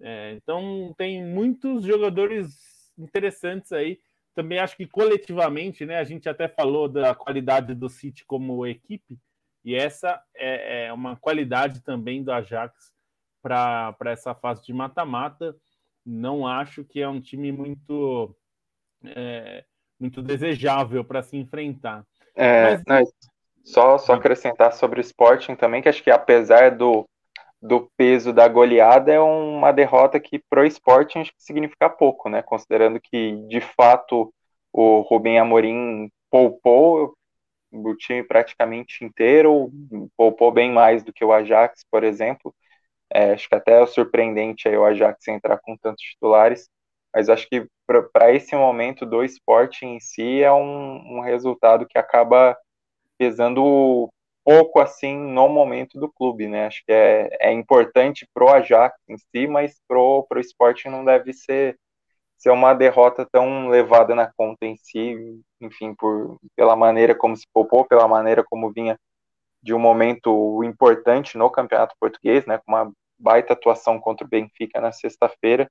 [0.00, 3.98] É, então, tem muitos jogadores interessantes aí.
[4.34, 9.18] Também acho que coletivamente, né, a gente até falou da qualidade do City como equipe,
[9.64, 12.92] e essa é, é uma qualidade também do Ajax
[13.42, 15.56] para essa fase de mata-mata
[16.06, 18.34] não acho que é um time muito
[19.04, 19.64] é,
[19.98, 22.06] muito desejável para se enfrentar.
[22.36, 22.82] É, Mas...
[22.86, 23.12] não,
[23.64, 27.04] só, só acrescentar sobre o Sporting também, que acho que apesar do,
[27.60, 32.42] do peso da goleada, é uma derrota que pro Sporting acho que significa pouco, né?
[32.42, 34.32] Considerando que, de fato,
[34.72, 37.14] o Rubem Amorim poupou
[37.72, 39.70] o time praticamente inteiro,
[40.16, 42.54] poupou bem mais do que o Ajax, por exemplo.
[43.12, 46.68] É, acho que até é surpreendente aí o Ajax entrar com tantos titulares,
[47.14, 47.66] mas acho que
[48.12, 52.56] para esse momento do esporte em si é um, um, resultado que acaba
[53.18, 54.10] pesando
[54.46, 56.66] pouco assim no momento do clube, né?
[56.68, 61.32] Acho que é, é importante pro Ajax em si, mas pro, pro esporte não deve
[61.32, 61.76] ser,
[62.38, 65.16] ser uma derrota tão levada na conta em si,
[65.60, 68.96] enfim, por, pela maneira como se poupou, pela maneira como vinha
[69.60, 74.80] de um momento importante no Campeonato Português, né, com uma baita atuação contra o Benfica
[74.80, 75.68] na sexta-feira.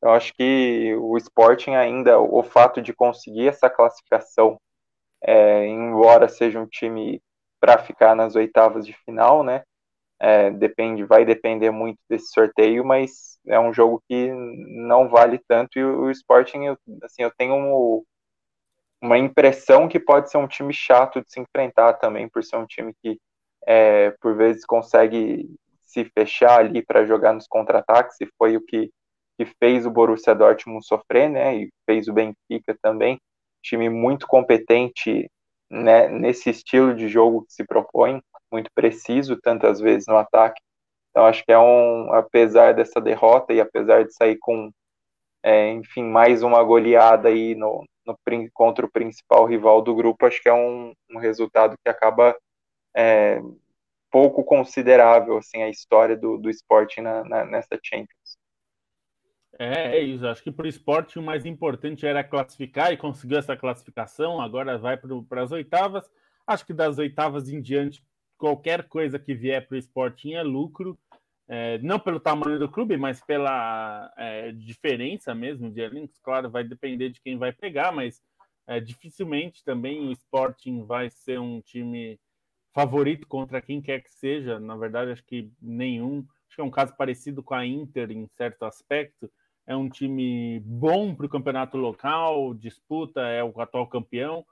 [0.00, 4.58] Eu acho que o Sporting ainda, o fato de conseguir essa classificação,
[5.22, 7.20] é, embora seja um time
[7.64, 9.62] para ficar nas oitavas de final, né,
[10.20, 15.78] é, depende, vai depender muito desse sorteio, mas é um jogo que não vale tanto
[15.78, 18.04] e o, o Sporting, eu, assim, eu tenho um,
[19.00, 22.66] uma impressão que pode ser um time chato de se enfrentar também, por ser um
[22.66, 23.18] time que
[23.66, 25.48] é, por vezes consegue
[25.80, 28.90] se fechar ali para jogar nos contra-ataques, e foi o que,
[29.38, 33.18] que fez o Borussia Dortmund sofrer, né, e fez o Benfica também,
[33.62, 35.30] time muito competente
[35.70, 40.60] né, nesse estilo de jogo que se propõe, muito preciso tantas vezes no ataque,
[41.10, 44.70] então acho que é um, apesar dessa derrota e apesar de sair com,
[45.42, 48.18] é, enfim, mais uma goleada aí no, no,
[48.52, 52.36] contra o principal rival do grupo, acho que é um, um resultado que acaba
[52.96, 53.40] é,
[54.10, 58.23] pouco considerável assim a história do, do esporte na, na, nessa Champions.
[59.58, 60.26] É, é isso.
[60.26, 64.40] Acho que para o esporte o mais importante era classificar e conseguiu essa classificação.
[64.40, 66.10] Agora vai para as oitavas.
[66.46, 68.04] Acho que das oitavas em diante,
[68.36, 70.98] qualquer coisa que vier para o esporte é lucro.
[71.46, 76.18] É, não pelo tamanho do clube, mas pela é, diferença mesmo de elencos.
[76.20, 78.22] Claro, vai depender de quem vai pegar, mas
[78.66, 82.18] é, dificilmente também o Sporting vai ser um time
[82.72, 84.58] favorito contra quem quer que seja.
[84.58, 86.26] Na verdade, acho que nenhum.
[86.48, 89.30] Acho que é um caso parecido com a Inter em certo aspecto.
[89.66, 94.44] É um time bom para o campeonato local, disputa, é o atual campeão,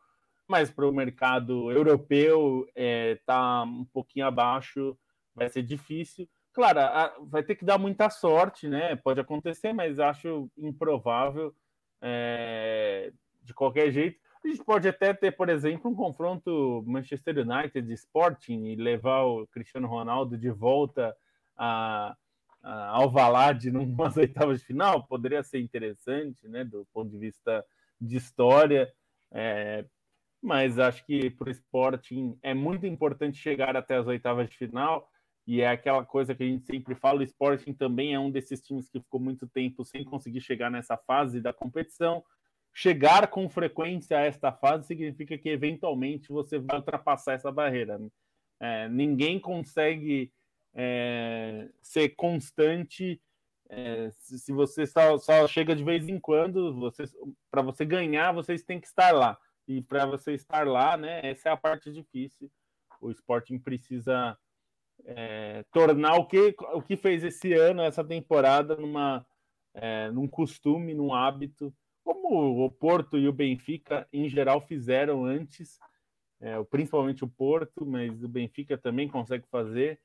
[0.49, 4.97] mas para o mercado europeu está é, tá um pouquinho abaixo,
[5.35, 6.29] vai ser difícil.
[6.53, 6.81] Claro,
[7.29, 8.95] vai ter que dar muita sorte, né?
[8.97, 11.55] Pode acontecer, mas acho improvável
[12.03, 14.19] é, de qualquer jeito.
[14.45, 19.47] A gente pode até ter, por exemplo, um confronto Manchester United Sporting e levar o
[19.47, 21.17] Cristiano Ronaldo de volta
[21.57, 22.17] a, a
[22.63, 25.07] Alvalade numas oitavas de final.
[25.07, 27.65] Poderia ser interessante, né, do ponto de vista
[28.01, 28.93] de história.
[29.33, 29.85] É,
[30.43, 35.09] mas acho que para o Sporting é muito importante chegar até as oitavas de final.
[35.47, 38.61] E é aquela coisa que a gente sempre fala: o Sporting também é um desses
[38.61, 42.23] times que ficou muito tempo sem conseguir chegar nessa fase da competição
[42.73, 47.99] chegar com frequência a esta fase significa que eventualmente você vai ultrapassar essa barreira.
[47.99, 48.09] Né?
[48.61, 50.33] É, ninguém consegue
[50.75, 53.21] é, ser constante
[53.69, 56.93] é, se, você só, só, chega de vez em quando.
[57.51, 59.39] Para você ganhar, vocês têm que estar lá.
[59.67, 62.51] E para você estar lá, né, essa é a parte difícil.
[63.01, 64.37] O Sporting precisa
[65.05, 69.25] é, tornar o que, o que fez esse ano, essa temporada, numa,
[69.75, 75.79] é, num costume, num hábito como o Porto e o Benfica em geral fizeram antes,
[76.41, 80.01] é, principalmente o Porto, mas o Benfica também consegue fazer.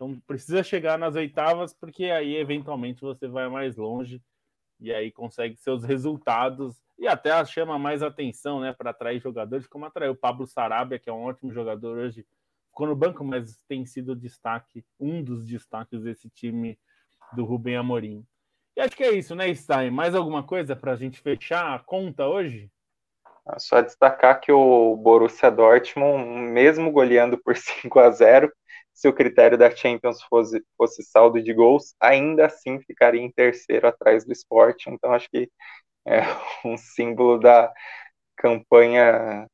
[0.00, 4.22] Então precisa chegar nas oitavas, porque aí eventualmente você vai mais longe
[4.80, 6.82] e aí consegue seus resultados.
[6.98, 11.10] e até chama mais atenção, né, para atrair jogadores, como atraiu o Pablo Sarabia, que
[11.10, 12.26] é um ótimo jogador hoje,
[12.70, 16.78] ficou no banco, mas tem sido destaque, um dos destaques desse time
[17.34, 18.26] do Rubem Amorim.
[18.74, 19.90] E acho que é isso, né, Stein?
[19.90, 22.72] Mais alguma coisa para a gente fechar a conta hoje?
[23.44, 28.50] Ah, só destacar que o Borussia Dortmund, mesmo goleando por 5 a 0
[29.00, 33.88] se o critério da Champions fosse, fosse saldo de gols, ainda assim ficaria em terceiro
[33.88, 34.90] atrás do Sporting.
[34.90, 35.50] Então acho que
[36.06, 36.20] é
[36.66, 37.72] um símbolo da
[38.36, 39.46] campanha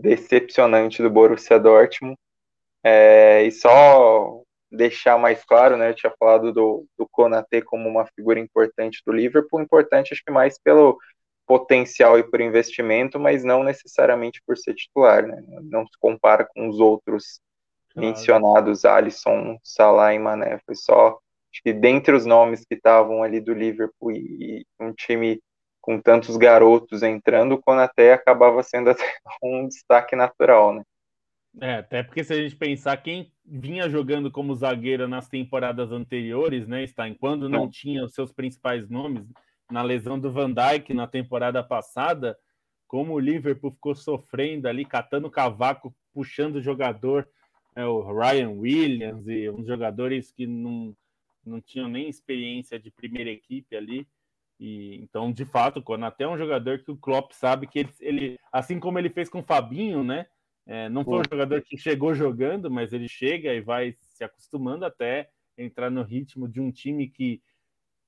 [0.00, 2.16] decepcionante do Borussia Dortmund.
[2.82, 8.06] É, e só deixar mais claro, né, eu tinha falado do, do Konate como uma
[8.06, 10.98] figura importante do Liverpool, importante acho que mais pelo
[11.46, 16.68] potencial e por investimento, mas não necessariamente por ser titular, né, não se compara com
[16.68, 17.40] os outros
[17.92, 18.08] claro.
[18.08, 21.18] mencionados, Alisson, Salah e Mané, foi só,
[21.52, 25.40] acho que dentre os nomes que estavam ali do Liverpool e, e um time
[25.80, 29.04] com tantos garotos entrando, o Konaté acabava sendo até
[29.42, 30.82] um destaque natural, né.
[31.60, 36.66] É, até porque se a gente pensar quem vinha jogando como zagueiro nas temporadas anteriores,
[36.66, 39.26] né, Stein, quando não tinha os seus principais nomes,
[39.70, 42.38] na lesão do Van Dijk na temporada passada,
[42.86, 47.26] como o Liverpool ficou sofrendo ali, catando cavaco, puxando o jogador,
[47.74, 50.94] é, o Ryan Williams e uns jogadores que não,
[51.44, 54.06] não tinham nem experiência de primeira equipe ali.
[54.60, 58.38] E, então, de fato, quando até um jogador que o Klopp sabe que ele, ele
[58.52, 60.26] assim como ele fez com o Fabinho, né?
[60.64, 64.84] É, não foi um jogador que chegou jogando, mas ele chega e vai se acostumando
[64.84, 67.42] até entrar no ritmo de um time que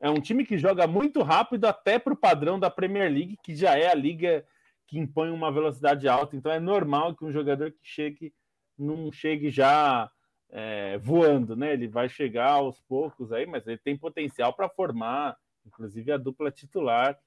[0.01, 3.57] é um time que joga muito rápido até para o padrão da Premier League, que
[3.57, 4.47] já é a liga
[4.87, 6.37] que impõe uma velocidade alta.
[6.37, 8.33] Então é normal que um jogador que chegue
[8.79, 10.11] não chegue já
[10.51, 11.73] é, voando, né?
[11.73, 16.51] Ele vai chegar aos poucos aí, mas ele tem potencial para formar, inclusive a dupla
[16.51, 17.19] titular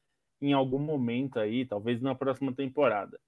[0.41, 3.19] em algum momento aí, talvez na próxima temporada.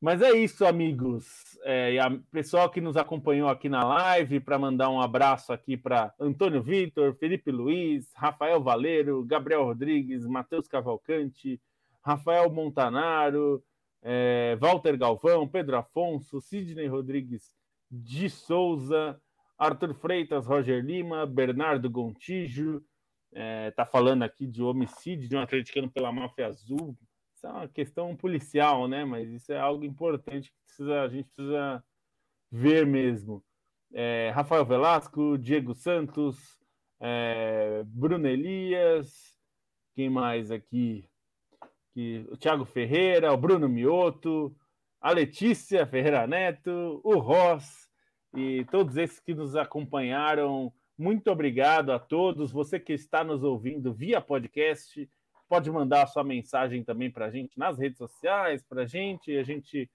[0.00, 1.24] Mas é isso, amigos.
[1.62, 5.76] É, e a pessoal que nos acompanhou aqui na live, para mandar um abraço aqui
[5.76, 11.60] para Antônio Vitor, Felipe Luiz, Rafael Valeiro, Gabriel Rodrigues, Matheus Cavalcante,
[12.02, 13.62] Rafael Montanaro,
[14.04, 17.56] é, Walter Galvão, Pedro Afonso, Sidney Rodrigues
[17.90, 19.18] de Souza,
[19.58, 22.84] Arthur Freitas, Roger Lima, Bernardo Gontijo,
[23.32, 26.96] é, tá falando aqui de homicídio de um atleticano pela máfia azul,
[27.34, 29.04] isso é uma questão policial, né?
[29.04, 31.84] Mas isso é algo importante que precisa, a gente precisa
[32.50, 33.42] ver mesmo.
[33.92, 36.36] É, Rafael Velasco, Diego Santos,
[37.00, 39.38] é, Bruno Elias,
[39.94, 41.08] quem mais aqui?
[41.94, 44.54] Que, o Thiago Ferreira, o Bruno Mioto,
[45.00, 47.88] a Letícia Ferreira Neto, o Ross
[48.34, 50.72] e todos esses que nos acompanharam.
[50.98, 52.50] Muito obrigado a todos.
[52.50, 55.08] Você que está nos ouvindo via podcast,
[55.48, 59.36] pode mandar a sua mensagem também para a gente nas redes sociais, para a gente,
[59.36, 59.90] a gente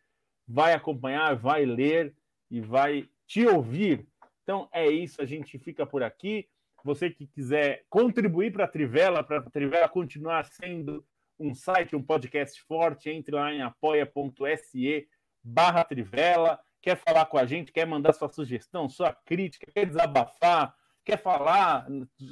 [0.47, 2.15] vai acompanhar, vai ler
[2.49, 4.07] e vai te ouvir.
[4.43, 6.47] Então é isso, a gente fica por aqui.
[6.83, 11.05] Você que quiser contribuir para a Trivela, para a Trivela continuar sendo
[11.39, 15.07] um site, um podcast forte, entre lá em apoia.se
[15.43, 16.59] barra Trivela.
[16.81, 20.73] Quer falar com a gente, quer mandar sua sugestão, sua crítica, quer desabafar,
[21.03, 21.87] quer falar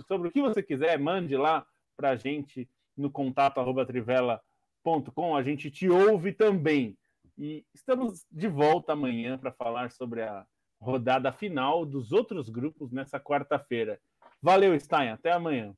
[0.07, 5.35] sobre o que você quiser, mande lá para a gente no contato arroba trivela.com.
[5.35, 6.97] A gente te ouve também.
[7.37, 10.45] E estamos de volta amanhã para falar sobre a
[10.79, 13.99] rodada final dos outros grupos nessa quarta-feira.
[14.41, 15.09] Valeu, Stein.
[15.09, 15.73] Até amanhã.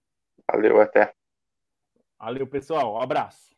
[0.52, 1.14] Valeu, até.
[2.20, 2.94] Valeu, pessoal.
[2.96, 3.50] Um abraço.